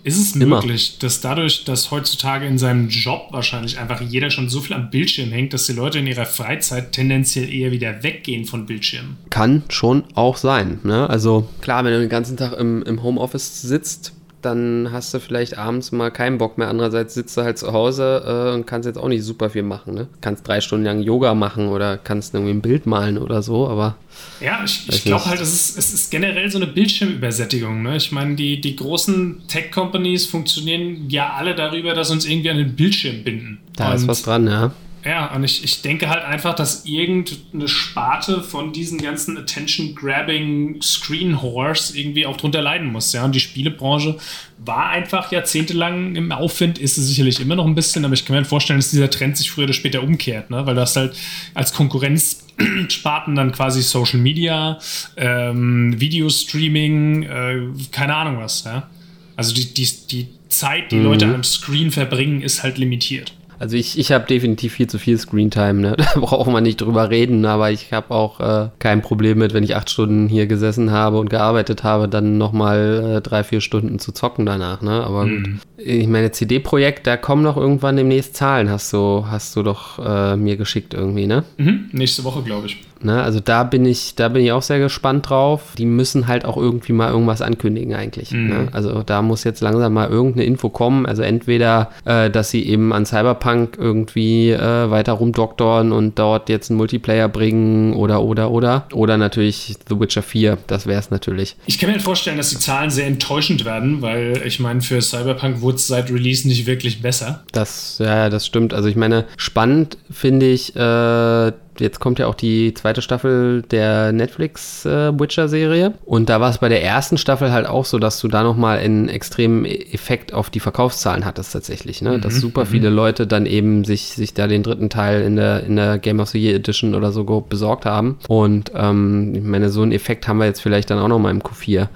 Ist 0.03 0.19
es 0.19 0.35
Immer. 0.35 0.57
möglich, 0.57 0.99
dass 0.99 1.21
dadurch, 1.21 1.63
dass 1.63 1.89
heutzutage 1.89 2.45
in 2.45 2.57
seinem 2.57 2.89
Job 2.89 3.27
wahrscheinlich 3.31 3.79
einfach 3.79 4.01
jeder 4.01 4.31
schon 4.31 4.49
so 4.49 4.59
viel 4.59 4.75
am 4.75 4.89
Bildschirm 4.89 5.29
hängt, 5.31 5.53
dass 5.53 5.65
die 5.65 5.73
Leute 5.73 5.99
in 5.99 6.07
ihrer 6.07 6.25
Freizeit 6.25 6.91
tendenziell 6.91 7.49
eher 7.49 7.71
wieder 7.71 8.03
weggehen 8.03 8.43
von 8.43 8.65
Bildschirmen? 8.65 9.15
Kann 9.29 9.63
schon 9.69 10.03
auch 10.13 10.35
sein. 10.35 10.79
Ne? 10.83 11.09
Also 11.09 11.47
klar, 11.61 11.85
wenn 11.85 11.93
du 11.93 11.99
den 12.01 12.09
ganzen 12.09 12.35
Tag 12.35 12.51
im, 12.59 12.83
im 12.83 13.01
Homeoffice 13.01 13.61
sitzt, 13.61 14.13
dann 14.45 14.89
hast 14.91 15.13
du 15.13 15.19
vielleicht 15.19 15.57
abends 15.57 15.91
mal 15.91 16.11
keinen 16.11 16.37
Bock 16.37 16.57
mehr. 16.57 16.67
Andererseits 16.67 17.13
sitzt 17.13 17.35
du 17.37 17.41
halt 17.41 17.57
zu 17.57 17.73
Hause 17.73 18.23
äh, 18.25 18.53
und 18.53 18.67
kannst 18.67 18.85
jetzt 18.85 18.97
auch 18.97 19.07
nicht 19.07 19.23
super 19.23 19.49
viel 19.49 19.63
machen. 19.63 19.93
Ne? 19.93 20.07
Kannst 20.21 20.47
drei 20.47 20.61
Stunden 20.61 20.85
lang 20.85 21.01
Yoga 21.01 21.33
machen 21.33 21.69
oder 21.69 21.97
kannst 21.97 22.33
irgendwie 22.33 22.53
ein 22.53 22.61
Bild 22.61 22.85
malen 22.85 23.17
oder 23.17 23.41
so, 23.41 23.67
aber. 23.67 23.95
Ja, 24.39 24.61
ich, 24.63 24.87
ich 24.89 25.03
glaube 25.03 25.25
halt, 25.25 25.41
es 25.41 25.53
ist, 25.53 25.77
es 25.77 25.93
ist 25.93 26.11
generell 26.11 26.49
so 26.49 26.57
eine 26.57 26.67
Bildschirmübersättigung. 26.67 27.81
Ne? 27.81 27.97
Ich 27.97 28.11
meine, 28.11 28.35
die, 28.35 28.61
die 28.61 28.75
großen 28.75 29.43
Tech-Companies 29.47 30.25
funktionieren 30.25 31.09
ja 31.09 31.33
alle 31.33 31.55
darüber, 31.55 31.93
dass 31.93 32.11
uns 32.11 32.25
irgendwie 32.25 32.49
an 32.49 32.57
den 32.57 32.75
Bildschirm 32.75 33.23
binden. 33.23 33.59
Da 33.75 33.89
und 33.89 33.95
ist 33.95 34.07
was 34.07 34.21
dran, 34.21 34.47
ja. 34.47 34.71
Ja, 35.05 35.33
und 35.35 35.43
ich, 35.43 35.63
ich 35.65 35.81
denke 35.81 36.09
halt 36.09 36.23
einfach, 36.23 36.55
dass 36.55 36.85
irgendeine 36.85 37.67
Sparte 37.67 38.41
von 38.41 38.71
diesen 38.71 39.01
ganzen 39.01 39.37
Attention-Grabbing 39.37 40.81
Screen 40.81 41.41
Horse 41.41 41.97
irgendwie 41.97 42.25
auch 42.25 42.37
drunter 42.37 42.61
leiden 42.61 42.89
muss. 42.89 43.11
Ja, 43.11 43.25
und 43.25 43.35
die 43.35 43.41
Spielebranche 43.41 44.17
war 44.59 44.89
einfach 44.89 45.29
jahrzehntelang 45.31 46.15
im 46.15 46.31
Aufwind, 46.31 46.77
ist 46.77 46.97
es 46.97 47.07
sicherlich 47.07 47.41
immer 47.41 47.55
noch 47.55 47.65
ein 47.65 47.75
bisschen, 47.75 48.05
aber 48.05 48.13
ich 48.13 48.25
kann 48.25 48.37
mir 48.37 48.45
vorstellen, 48.45 48.79
dass 48.79 48.91
dieser 48.91 49.09
Trend 49.09 49.35
sich 49.35 49.51
früher 49.51 49.65
oder 49.65 49.73
später 49.73 50.01
umkehrt, 50.03 50.49
ne? 50.49 50.65
weil 50.65 50.75
du 50.75 50.81
hast 50.81 50.95
halt 50.95 51.17
als 51.53 51.73
Konkurrenzsparten 51.73 53.35
dann 53.35 53.51
quasi 53.51 53.81
Social 53.81 54.19
Media, 54.19 54.79
ähm, 55.17 55.99
Videostreaming, 55.99 57.23
äh, 57.23 57.61
keine 57.91 58.15
Ahnung 58.15 58.37
was. 58.37 58.63
Ja? 58.63 58.89
Also 59.35 59.53
die, 59.53 59.73
die, 59.73 59.89
die 60.09 60.27
Zeit, 60.47 60.91
die 60.91 60.95
mhm. 60.95 61.03
Leute 61.03 61.25
an 61.25 61.33
einem 61.33 61.43
Screen 61.43 61.91
verbringen, 61.91 62.41
ist 62.41 62.63
halt 62.63 62.77
limitiert. 62.77 63.33
Also 63.63 63.77
ich, 63.77 63.97
ich 63.97 64.11
habe 64.11 64.25
definitiv 64.25 64.73
viel 64.73 64.87
zu 64.87 64.99
viel 64.99 65.17
Screentime, 65.17 65.79
ne? 65.79 65.95
Da 66.13 66.19
braucht 66.19 66.51
man 66.51 66.63
nicht 66.63 66.81
drüber 66.81 67.09
reden, 67.09 67.45
aber 67.45 67.71
ich 67.71 67.93
habe 67.93 68.13
auch 68.13 68.41
äh, 68.41 68.69
kein 68.77 69.01
Problem 69.01 69.37
mit, 69.37 69.53
wenn 69.53 69.63
ich 69.63 69.77
acht 69.77 69.89
Stunden 69.89 70.27
hier 70.27 70.47
gesessen 70.47 70.91
habe 70.91 71.17
und 71.17 71.29
gearbeitet 71.29 71.81
habe, 71.81 72.09
dann 72.09 72.37
nochmal 72.37 73.19
äh, 73.19 73.21
drei, 73.21 73.45
vier 73.45 73.61
Stunden 73.61 73.99
zu 73.99 74.11
zocken 74.11 74.45
danach, 74.45 74.81
ne? 74.81 75.01
Aber 75.05 75.25
mhm. 75.25 75.43
gut. 75.43 75.53
Ich 75.77 76.07
meine, 76.07 76.31
CD-Projekt, 76.31 77.07
da 77.07 77.15
kommen 77.15 77.41
noch 77.41 77.55
irgendwann 77.55 77.95
demnächst 77.95 78.35
Zahlen, 78.35 78.69
hast 78.69 78.91
du, 78.91 79.27
hast 79.29 79.55
du 79.55 79.63
doch 79.63 79.97
äh, 80.05 80.35
mir 80.35 80.57
geschickt 80.57 80.93
irgendwie, 80.93 81.25
ne? 81.25 81.45
Mhm. 81.55 81.85
Nächste 81.93 82.25
Woche, 82.25 82.43
glaube 82.43 82.67
ich. 82.67 82.81
Ne, 83.03 83.21
also 83.21 83.39
da 83.39 83.63
bin 83.63 83.85
ich, 83.85 84.15
da 84.15 84.29
bin 84.29 84.43
ich 84.43 84.51
auch 84.51 84.61
sehr 84.61 84.79
gespannt 84.79 85.29
drauf. 85.29 85.73
Die 85.77 85.85
müssen 85.85 86.27
halt 86.27 86.45
auch 86.45 86.57
irgendwie 86.57 86.93
mal 86.93 87.11
irgendwas 87.11 87.41
ankündigen 87.41 87.93
eigentlich. 87.93 88.31
Mhm. 88.31 88.47
Ne? 88.47 88.67
Also 88.71 89.03
da 89.03 89.21
muss 89.21 89.43
jetzt 89.43 89.61
langsam 89.61 89.93
mal 89.93 90.09
irgendeine 90.09 90.45
Info 90.45 90.69
kommen. 90.69 91.05
Also 91.05 91.21
entweder, 91.21 91.91
äh, 92.05 92.29
dass 92.29 92.49
sie 92.49 92.65
eben 92.65 92.93
an 92.93 93.05
Cyberpunk 93.05 93.77
irgendwie 93.77 94.51
äh, 94.51 94.89
weiter 94.89 95.13
rumdoktoren 95.13 95.91
und 95.91 96.17
dort 96.17 96.49
jetzt 96.49 96.69
einen 96.69 96.77
Multiplayer 96.77 97.27
bringen 97.27 97.93
oder 97.93 98.23
oder 98.23 98.51
oder. 98.51 98.87
Oder 98.93 99.17
natürlich 99.17 99.75
The 99.87 99.99
Witcher 99.99 100.23
4, 100.23 100.57
das 100.67 100.87
wäre 100.87 100.99
es 100.99 101.11
natürlich. 101.11 101.55
Ich 101.65 101.79
kann 101.79 101.91
mir 101.91 101.99
vorstellen, 101.99 102.37
dass 102.37 102.49
die 102.49 102.59
Zahlen 102.59 102.89
sehr 102.89 103.07
enttäuschend 103.07 103.65
werden, 103.65 104.01
weil 104.01 104.41
ich 104.45 104.59
meine, 104.59 104.81
für 104.81 105.01
Cyberpunk 105.01 105.61
wurde 105.61 105.75
es 105.75 105.87
seit 105.87 106.09
Release 106.09 106.47
nicht 106.47 106.65
wirklich 106.65 107.01
besser. 107.01 107.43
Das, 107.51 107.97
ja, 107.99 108.29
das 108.29 108.45
stimmt. 108.45 108.73
Also 108.73 108.87
ich 108.87 108.95
meine, 108.95 109.25
spannend 109.37 109.97
finde 110.09 110.49
ich 110.49 110.75
äh, 110.75 111.51
jetzt 111.79 111.99
kommt 111.99 112.19
ja 112.19 112.27
auch 112.27 112.35
die 112.35 112.73
zweite 112.73 113.01
Staffel 113.01 113.61
der 113.63 114.11
Netflix 114.11 114.85
äh, 114.85 115.17
Witcher-Serie. 115.17 115.93
Und 116.05 116.29
da 116.29 116.39
war 116.39 116.49
es 116.49 116.57
bei 116.57 116.69
der 116.69 116.83
ersten 116.83 117.17
Staffel 117.17 117.51
halt 117.51 117.67
auch 117.67 117.85
so, 117.85 117.99
dass 117.99 118.19
du 118.19 118.27
da 118.27 118.43
nochmal 118.43 118.79
einen 118.79 119.09
extremen 119.09 119.65
e-, 119.65 119.69
Effekt 119.91 120.33
auf 120.33 120.49
die 120.49 120.59
Verkaufszahlen 120.59 121.25
hattest 121.25 121.53
tatsächlich. 121.53 122.01
Ne? 122.01 122.17
Mhm, 122.17 122.21
dass 122.21 122.35
super 122.35 122.65
mhm. 122.65 122.69
viele 122.69 122.89
Leute 122.89 123.27
dann 123.27 123.45
eben 123.45 123.83
sich, 123.83 124.09
sich 124.09 124.33
da 124.33 124.47
den 124.47 124.63
dritten 124.63 124.89
Teil 124.89 125.21
in 125.21 125.35
der, 125.35 125.63
in 125.63 125.75
der 125.75 125.97
Game 125.97 126.19
of 126.19 126.29
the 126.29 126.39
Year 126.39 126.55
Edition 126.55 126.95
oder 126.95 127.11
so 127.11 127.23
besorgt 127.41 127.85
haben. 127.85 128.19
Und 128.27 128.71
ähm, 128.75 129.33
ich 129.35 129.43
meine, 129.43 129.69
so 129.69 129.81
einen 129.81 129.91
Effekt 129.91 130.27
haben 130.27 130.37
wir 130.37 130.45
jetzt 130.45 130.61
vielleicht 130.61 130.89
dann 130.89 130.99
auch 130.99 131.07
nochmal 131.07 131.31
im 131.31 131.41
Q4. 131.41 131.87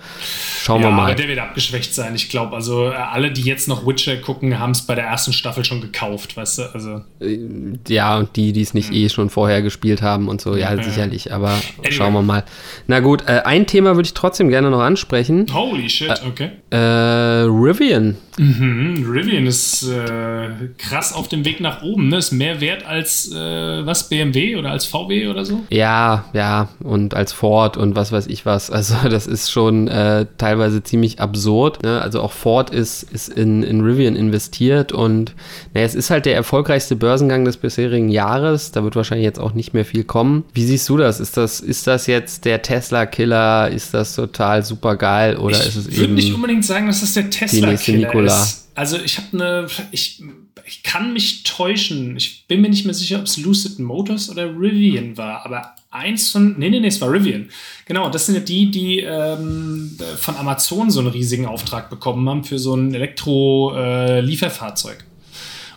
Schauen 0.62 0.82
ja, 0.82 0.88
wir 0.88 0.92
mal. 0.92 1.06
Aber 1.06 1.16
der 1.16 1.28
wird 1.28 1.40
abgeschwächt 1.40 1.94
sein. 1.94 2.16
Ich 2.16 2.30
glaube, 2.30 2.56
also 2.56 2.90
äh, 2.90 2.94
alle, 2.94 3.32
die 3.32 3.44
jetzt 3.44 3.68
noch 3.68 3.86
Witcher 3.86 4.18
gucken, 4.18 4.60
haben 4.60 4.72
es 4.72 4.82
bei 4.82 4.96
der 4.96 5.06
ersten 5.06 5.34
Staffel 5.34 5.64
schon 5.64 5.82
gekauft, 5.82 6.36
weißt 6.36 6.58
du? 6.60 6.64
Also. 6.74 7.02
Äh, 7.20 7.40
ja, 7.88 8.18
und 8.18 8.36
die, 8.36 8.54
die 8.54 8.62
es 8.62 8.74
nicht 8.74 8.90
mhm. 8.90 8.96
eh 8.96 9.10
schon 9.10 9.30
vorher 9.30 9.62
gespielt 9.68 10.02
haben 10.02 10.30
und 10.30 10.42
so, 10.42 10.56
ja, 10.56 10.74
ja 10.74 10.82
sicherlich, 10.82 11.34
aber 11.34 11.50
anyway. 11.50 11.92
schauen 11.92 12.14
wir 12.14 12.22
mal. 12.22 12.44
Na 12.88 13.02
gut, 13.02 13.24
äh, 13.28 13.42
ein 13.44 13.68
Thema 13.68 13.96
würde 13.96 14.08
ich 14.08 14.14
trotzdem 14.14 14.50
gerne 14.50 14.70
noch 14.70 14.82
ansprechen. 14.82 15.46
Holy 15.54 15.90
shit, 15.90 16.22
okay. 16.26 16.52
Äh, 16.70 16.78
Rivian. 16.78 18.18
Mhm, 18.38 19.06
Rivian 19.10 19.48
ist 19.48 19.84
äh, 19.90 20.50
krass 20.78 21.12
auf 21.12 21.28
dem 21.28 21.44
Weg 21.44 21.60
nach 21.60 21.82
oben, 21.82 22.10
ne? 22.10 22.18
Ist 22.18 22.32
mehr 22.32 22.62
wert 22.62 22.86
als 22.86 23.32
äh, 23.32 23.86
was, 23.86 24.10
BMW 24.10 24.56
oder 24.56 24.72
als 24.72 24.86
VW 24.86 25.28
oder 25.28 25.44
so? 25.44 25.64
Ja, 25.70 26.26
ja, 26.34 26.70
und 26.84 27.16
als 27.16 27.34
Ford 27.34 27.78
und 27.78 27.96
was 27.96 28.12
weiß 28.12 28.28
ich 28.28 28.46
was. 28.46 28.70
Also 28.70 28.96
das 29.10 29.28
ist 29.28 29.52
schon 29.52 29.88
äh, 29.88 30.28
teilweise 30.38 30.84
ziemlich 30.84 31.20
absurd. 31.20 31.84
Ne? 31.84 32.00
Also 32.02 32.22
auch 32.22 32.32
Ford 32.32 32.70
ist, 32.70 33.04
ist 33.04 33.30
in, 33.30 33.64
in 33.64 33.82
Rivian 33.82 34.16
investiert 34.16 34.92
und 34.92 35.34
naja, 35.74 35.86
es 35.86 35.96
ist 35.96 36.10
halt 36.10 36.26
der 36.26 36.36
erfolgreichste 36.36 36.96
Börsengang 36.96 37.44
des 37.46 37.58
bisherigen 37.58 38.10
Jahres. 38.10 38.72
Da 38.72 38.84
wird 38.84 38.96
wahrscheinlich 38.96 39.26
jetzt 39.26 39.40
auch 39.40 39.54
nicht 39.58 39.74
mehr 39.74 39.84
viel 39.84 40.06
kommen. 40.06 40.46
Wie 40.54 40.64
siehst 40.64 40.88
du 40.88 40.96
das? 40.96 41.20
Ist 41.20 41.36
das, 41.36 41.60
ist 41.60 41.88
das 41.88 42.08
jetzt 42.08 42.46
der 42.46 42.62
Tesla-Killer? 42.62 43.70
Ist 43.70 43.94
das 43.94 44.16
total 44.16 44.64
super 44.64 44.96
geil 44.96 45.36
oder 45.36 45.60
ich 45.60 45.68
ist 45.68 45.76
es 45.76 45.88
eben. 45.88 45.94
Ich 45.94 46.00
würde 46.00 46.14
nicht 46.14 46.34
unbedingt 46.34 46.64
sagen, 46.64 46.88
dass 46.88 47.02
das 47.02 47.14
der 47.14 47.30
Tesla-Killer 47.30 48.16
ist. 48.24 48.70
Also 48.76 48.96
ich 48.98 49.18
habe 49.18 49.28
eine. 49.34 49.68
Ich, 49.92 50.24
ich 50.66 50.84
kann 50.84 51.12
mich 51.14 51.44
täuschen. 51.44 52.16
Ich 52.16 52.46
bin 52.48 52.62
mir 52.62 52.70
nicht 52.70 52.86
mehr 52.86 52.94
sicher, 52.94 53.20
ob 53.20 53.26
es 53.26 53.36
Lucid 53.38 53.80
Motors 53.80 54.30
oder 54.30 54.46
Rivian 54.46 55.18
war, 55.18 55.44
aber 55.46 55.74
eins 55.90 56.30
von. 56.30 56.56
Nee, 56.60 56.70
nee, 56.70 56.80
nee, 56.80 56.88
es 56.88 57.02
war 57.02 57.12
Rivian. 57.12 57.50
Genau, 57.86 58.10
das 58.10 58.28
sind 58.28 58.36
ja 58.36 58.42
die, 58.42 58.70
die 58.70 59.00
ähm, 59.00 59.98
von 60.18 60.38
Amazon 60.38 60.92
so 60.92 61.00
einen 61.00 61.10
riesigen 61.10 61.48
Auftrag 61.48 61.90
bekommen 61.90 62.30
haben 62.30 62.44
für 62.44 62.60
so 62.60 62.76
ein 62.76 62.94
Elektro-Lieferfahrzeug. 62.94 65.00
Äh, 65.00 65.04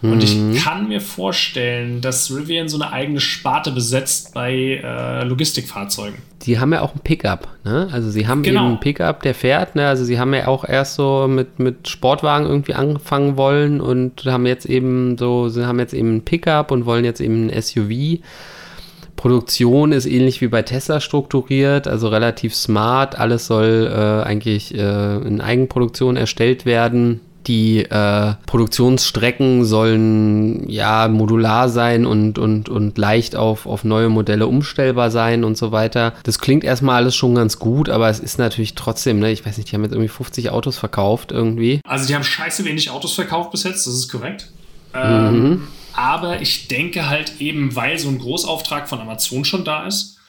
und 0.03 0.23
ich 0.25 0.35
mhm. 0.35 0.55
kann 0.55 0.89
mir 0.89 1.01
vorstellen, 1.01 2.01
dass 2.01 2.35
Rivian 2.35 2.69
so 2.69 2.81
eine 2.81 2.91
eigene 2.93 3.21
Sparte 3.21 3.71
besetzt 3.71 4.33
bei 4.33 4.81
äh, 4.83 5.25
Logistikfahrzeugen. 5.25 6.19
Die 6.43 6.59
haben 6.59 6.73
ja 6.73 6.81
auch 6.81 6.95
ein 6.95 7.01
Pickup, 7.01 7.49
ne? 7.65 7.89
Also 7.93 8.11
sie 8.11 8.27
haben 8.27 8.43
genau. 8.43 8.61
eben 8.61 8.69
einen 8.71 8.81
Pickup, 8.81 9.23
der 9.23 9.35
fährt, 9.35 9.77
ne? 9.77 9.87
Also 9.87 10.05
sie 10.05 10.19
haben 10.19 10.33
ja 10.33 10.49
auch 10.49 10.65
erst 10.67 10.95
so 10.95 11.27
mit, 11.29 11.59
mit 11.59 11.87
Sportwagen 11.87 12.47
irgendwie 12.47 12.73
anfangen 12.73 13.37
wollen 13.37 13.83
und 13.83 14.25
haben 14.25 14.47
jetzt 14.47 14.65
eben 14.65 15.19
so, 15.19 15.51
sie 15.51 15.67
haben 15.67 15.79
jetzt 15.79 15.93
eben 15.93 16.17
ein 16.17 16.25
Pickup 16.25 16.71
und 16.71 16.87
wollen 16.87 17.05
jetzt 17.05 17.21
eben 17.21 17.49
ein 17.49 17.63
SUV. 17.63 18.23
Produktion 19.17 19.93
ist 19.93 20.07
ähnlich 20.07 20.41
wie 20.41 20.49
bei 20.49 20.63
Tesla 20.63 21.01
strukturiert, 21.01 21.87
also 21.87 22.09
relativ 22.09 22.55
smart. 22.55 23.19
Alles 23.19 23.47
soll 23.47 23.93
äh, 23.93 24.27
eigentlich 24.27 24.75
äh, 24.75 25.17
in 25.19 25.43
Eigenproduktion 25.43 26.17
erstellt 26.17 26.65
werden 26.65 27.21
Die 27.47 27.85
äh, 27.85 28.35
Produktionsstrecken 28.47 29.65
sollen 29.65 30.69
ja 30.69 31.09
modular 31.09 31.69
sein 31.69 32.05
und, 32.05 32.39
und, 32.39 32.69
und 32.69 32.99
leicht 32.99 33.35
auf, 33.35 33.67
auf 33.67 33.83
neue 33.83 34.09
Modelle 34.09 34.47
umstellbar 34.47 35.11
sein 35.11 35.43
und 35.43 35.57
so 35.57 35.73
weiter. 35.73 36.13
Das 36.25 36.39
klingt 36.39 36.65
erstmal 36.65 36.97
alles 36.97 37.17
schon 37.17 37.35
ganz 37.35 37.59
gut, 37.59 37.89
aber 37.89 38.09
es 38.11 38.21
ist 38.21 38.39
natürlich 38.39 38.75
trotzdem, 38.75 39.19
ne, 39.19 39.33
ich 39.33 39.45
weiß 39.47 39.57
nicht, 39.57 39.71
die 39.71 39.75
haben 39.75 39.83
jetzt 39.83 39.93
irgendwie 39.93 40.09
50 40.09 40.51
Autos 40.51 40.79
verkauft 40.79 41.33
irgendwie. 41.33 41.81
Also 41.85 42.07
die 42.07 42.15
haben 42.15 42.25
scheiße 42.25 42.65
wenig 42.65 42.91
Autos 42.91 43.15
verkauft 43.15 43.53
bis 43.53 43.65
jetzt, 43.65 43.87
das 43.87 43.95
ist 43.95 44.11
korrekt. 44.11 44.51
Ähm, 44.95 45.33
mhm. 45.33 45.69
Aber 45.95 46.41
ich 46.41 46.69
denke 46.69 47.09
halt 47.09 47.41
eben, 47.41 47.75
weil 47.75 47.99
so 47.99 48.09
ein 48.09 48.19
Großauftrag 48.19 48.89
von 48.89 49.01
Amazon 49.01 49.45
schon 49.45 49.65
da 49.65 49.87
ist, 49.87 50.20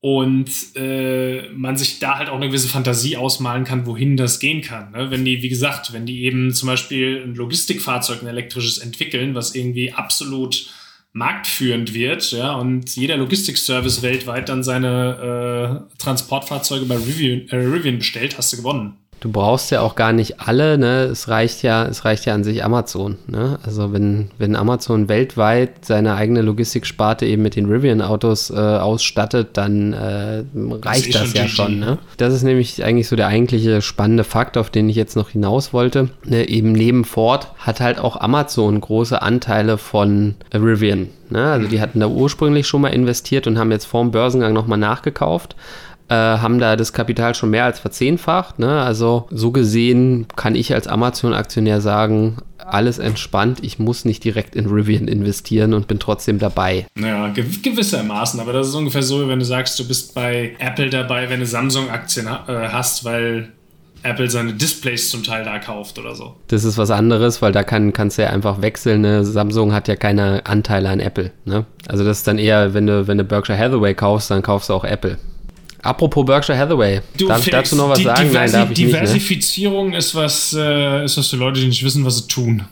und 0.00 0.50
äh, 0.76 1.48
man 1.50 1.76
sich 1.76 1.98
da 1.98 2.18
halt 2.18 2.28
auch 2.28 2.36
eine 2.36 2.48
gewisse 2.48 2.68
Fantasie 2.68 3.16
ausmalen 3.16 3.64
kann, 3.64 3.86
wohin 3.86 4.16
das 4.16 4.40
gehen 4.40 4.60
kann. 4.60 4.92
Ne? 4.92 5.10
Wenn 5.10 5.24
die, 5.24 5.42
wie 5.42 5.48
gesagt, 5.48 5.92
wenn 5.92 6.06
die 6.06 6.24
eben 6.24 6.52
zum 6.52 6.68
Beispiel 6.68 7.22
ein 7.24 7.34
Logistikfahrzeug, 7.34 8.22
ein 8.22 8.28
elektrisches 8.28 8.78
entwickeln, 8.78 9.34
was 9.34 9.54
irgendwie 9.54 9.92
absolut 9.92 10.70
marktführend 11.12 11.94
wird, 11.94 12.30
ja, 12.32 12.54
und 12.54 12.94
jeder 12.94 13.16
Logistikservice 13.16 14.02
weltweit 14.02 14.50
dann 14.50 14.62
seine 14.62 15.88
äh, 15.94 15.98
Transportfahrzeuge 15.98 16.84
bei 16.84 16.96
Rivian, 16.96 17.48
äh, 17.48 17.56
Rivian 17.56 17.98
bestellt, 17.98 18.36
hast 18.36 18.52
du 18.52 18.58
gewonnen. 18.58 18.98
Du 19.20 19.32
brauchst 19.32 19.70
ja 19.70 19.80
auch 19.80 19.94
gar 19.94 20.12
nicht 20.12 20.40
alle, 20.40 20.76
ne? 20.76 21.04
Es 21.04 21.28
reicht 21.28 21.62
ja, 21.62 21.86
es 21.86 22.04
reicht 22.04 22.26
ja 22.26 22.34
an 22.34 22.44
sich 22.44 22.62
Amazon, 22.62 23.16
ne? 23.26 23.58
Also 23.64 23.92
wenn, 23.92 24.30
wenn 24.38 24.54
Amazon 24.54 25.08
weltweit 25.08 25.84
seine 25.84 26.14
eigene 26.14 26.42
Logistiksparte 26.42 27.24
eben 27.24 27.42
mit 27.42 27.56
den 27.56 27.66
Rivian-Autos 27.66 28.50
äh, 28.50 28.54
ausstattet, 28.54 29.50
dann 29.54 29.94
äh, 29.94 30.44
reicht 30.54 31.14
das, 31.14 31.32
das 31.32 31.34
ja 31.34 31.48
schon, 31.48 31.78
ne? 31.78 31.98
Das 32.18 32.34
ist 32.34 32.42
nämlich 32.42 32.84
eigentlich 32.84 33.08
so 33.08 33.16
der 33.16 33.28
eigentliche 33.28 33.80
spannende 33.80 34.24
Fakt, 34.24 34.58
auf 34.58 34.68
den 34.68 34.88
ich 34.88 34.96
jetzt 34.96 35.16
noch 35.16 35.30
hinaus 35.30 35.72
wollte. 35.72 36.10
Ne? 36.24 36.48
Eben 36.48 36.72
neben 36.72 37.04
Ford 37.04 37.48
hat 37.58 37.80
halt 37.80 37.98
auch 37.98 38.20
Amazon 38.20 38.80
große 38.80 39.22
Anteile 39.22 39.78
von 39.78 40.34
Rivian. 40.52 41.08
Ne? 41.30 41.52
Also 41.52 41.68
die 41.68 41.80
hatten 41.80 42.00
da 42.00 42.06
ursprünglich 42.06 42.66
schon 42.66 42.82
mal 42.82 42.88
investiert 42.88 43.46
und 43.46 43.58
haben 43.58 43.72
jetzt 43.72 43.86
vorm 43.86 44.10
Börsengang 44.10 44.52
nochmal 44.52 44.78
nachgekauft 44.78 45.56
äh, 46.08 46.14
haben 46.14 46.58
da 46.58 46.76
das 46.76 46.92
Kapital 46.92 47.34
schon 47.34 47.50
mehr 47.50 47.64
als 47.64 47.78
verzehnfacht. 47.78 48.58
Ne? 48.58 48.82
Also 48.82 49.26
so 49.30 49.50
gesehen 49.50 50.26
kann 50.36 50.54
ich 50.54 50.72
als 50.74 50.86
Amazon-Aktionär 50.86 51.80
sagen, 51.80 52.38
alles 52.58 52.98
entspannt, 52.98 53.58
ich 53.62 53.78
muss 53.78 54.04
nicht 54.04 54.24
direkt 54.24 54.56
in 54.56 54.66
Rivian 54.66 55.08
investieren 55.08 55.72
und 55.72 55.88
bin 55.88 55.98
trotzdem 55.98 56.38
dabei. 56.38 56.86
Naja, 56.96 57.32
gewissermaßen, 57.62 58.40
aber 58.40 58.52
das 58.52 58.68
ist 58.68 58.74
ungefähr 58.74 59.02
so, 59.02 59.24
wie 59.24 59.28
wenn 59.28 59.38
du 59.38 59.44
sagst, 59.44 59.78
du 59.78 59.86
bist 59.86 60.14
bei 60.14 60.56
Apple 60.58 60.90
dabei, 60.90 61.30
wenn 61.30 61.40
du 61.40 61.46
Samsung-Aktien 61.46 62.26
äh, 62.26 62.68
hast, 62.68 63.04
weil 63.04 63.52
Apple 64.02 64.30
seine 64.30 64.52
Displays 64.52 65.10
zum 65.10 65.22
Teil 65.22 65.44
da 65.44 65.58
kauft 65.58 65.98
oder 65.98 66.14
so. 66.14 66.36
Das 66.48 66.64
ist 66.64 66.78
was 66.78 66.90
anderes, 66.90 67.42
weil 67.42 67.52
da 67.52 67.62
kann, 67.62 67.92
kannst 67.92 68.18
du 68.18 68.22
ja 68.22 68.30
einfach 68.30 68.62
wechseln. 68.62 69.00
Ne? 69.00 69.24
Samsung 69.24 69.72
hat 69.72 69.88
ja 69.88 69.96
keine 69.96 70.46
Anteile 70.46 70.88
an 70.88 71.00
Apple. 71.00 71.32
Ne? 71.44 71.66
Also 71.88 72.04
das 72.04 72.18
ist 72.18 72.28
dann 72.28 72.38
eher, 72.38 72.74
wenn 72.74 72.86
du, 72.86 73.08
wenn 73.08 73.18
du 73.18 73.24
Berkshire 73.24 73.58
Hathaway 73.58 73.94
kaufst, 73.94 74.30
dann 74.30 74.42
kaufst 74.42 74.68
du 74.68 74.74
auch 74.74 74.84
Apple. 74.84 75.18
Apropos 75.86 76.24
Berkshire 76.24 76.58
Hathaway. 76.58 77.00
Du, 77.16 77.28
darf 77.28 77.46
ich 77.46 77.50
dazu 77.50 77.76
noch 77.76 77.88
was 77.88 78.02
sagen? 78.02 78.28
Diversi 78.28 78.52
Nein, 78.52 78.52
darf 78.52 78.70
ich 78.70 78.76
Diversifizierung 78.76 79.86
nicht, 79.86 79.92
ne? 79.92 79.98
ist, 79.98 80.14
was, 80.14 80.52
äh, 80.52 81.04
ist 81.04 81.16
was 81.16 81.28
für 81.28 81.36
Leute, 81.36 81.60
die 81.60 81.66
nicht 81.66 81.84
wissen, 81.84 82.04
was 82.04 82.18
sie 82.18 82.28
tun. 82.28 82.64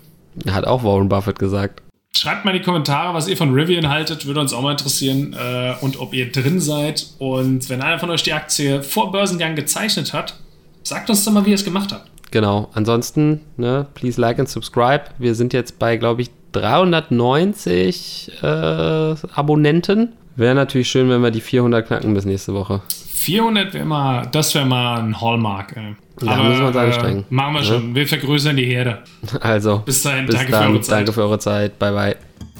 Hat 0.48 0.66
auch 0.66 0.82
Warren 0.82 1.08
Buffett 1.08 1.38
gesagt. 1.38 1.80
Schreibt 2.16 2.44
mal 2.44 2.52
in 2.52 2.58
die 2.58 2.64
Kommentare, 2.64 3.12
was 3.12 3.26
ihr 3.26 3.36
von 3.36 3.52
Rivian 3.52 3.88
haltet, 3.88 4.26
würde 4.26 4.40
uns 4.40 4.52
auch 4.52 4.62
mal 4.62 4.72
interessieren. 4.72 5.34
Äh, 5.34 5.74
und 5.80 5.98
ob 6.00 6.14
ihr 6.14 6.30
drin 6.30 6.60
seid. 6.60 7.06
Und 7.18 7.68
wenn 7.68 7.82
einer 7.82 7.98
von 7.98 8.10
euch 8.10 8.22
die 8.22 8.32
Aktie 8.32 8.82
vor 8.82 9.10
Börsengang 9.10 9.56
gezeichnet 9.56 10.12
hat, 10.12 10.34
sagt 10.82 11.10
uns 11.10 11.24
doch 11.24 11.32
mal, 11.32 11.44
wie 11.44 11.50
ihr 11.50 11.56
es 11.56 11.64
gemacht 11.64 11.92
habt. 11.92 12.10
Genau. 12.30 12.68
Ansonsten, 12.72 13.40
ne, 13.56 13.86
please 13.94 14.20
like 14.20 14.38
and 14.38 14.48
subscribe. 14.48 15.04
Wir 15.18 15.34
sind 15.34 15.52
jetzt 15.52 15.78
bei, 15.78 15.96
glaube 15.96 16.22
ich, 16.22 16.30
390 16.52 18.30
äh, 18.42 18.46
Abonnenten. 18.46 20.12
Wäre 20.36 20.54
natürlich 20.54 20.88
schön, 20.88 21.08
wenn 21.10 21.22
wir 21.22 21.30
die 21.30 21.40
400 21.40 21.86
knacken 21.86 22.14
bis 22.14 22.24
nächste 22.24 22.54
Woche. 22.54 22.80
400 23.24 23.72
wäre 23.72 23.84
mal, 23.86 24.28
das 24.30 24.54
wäre 24.54 24.66
mal 24.66 25.00
ein 25.00 25.18
Hallmark. 25.18 25.74
Ey. 25.76 25.96
Da 26.20 26.32
Aber, 26.32 26.44
müssen 26.44 26.60
wir 26.60 26.66
uns 26.68 26.76
anstrengen. 26.76 27.20
Äh, 27.20 27.34
machen 27.34 27.54
wir 27.54 27.64
schon. 27.64 27.88
Ja? 27.88 27.94
Wir 27.94 28.06
vergrößern 28.06 28.56
die 28.56 28.66
Herde. 28.66 28.98
Also. 29.40 29.78
Bis 29.78 30.02
dahin. 30.02 30.26
Bis 30.26 30.36
danke 30.36 30.52
dann, 30.52 30.62
für 30.62 30.70
eure 30.70 30.80
Zeit. 30.80 30.98
Danke 30.98 31.12
für 31.12 31.22
eure 31.22 31.38
Zeit. 31.38 31.78
Bye, 31.78 31.92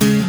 bye. 0.00 0.23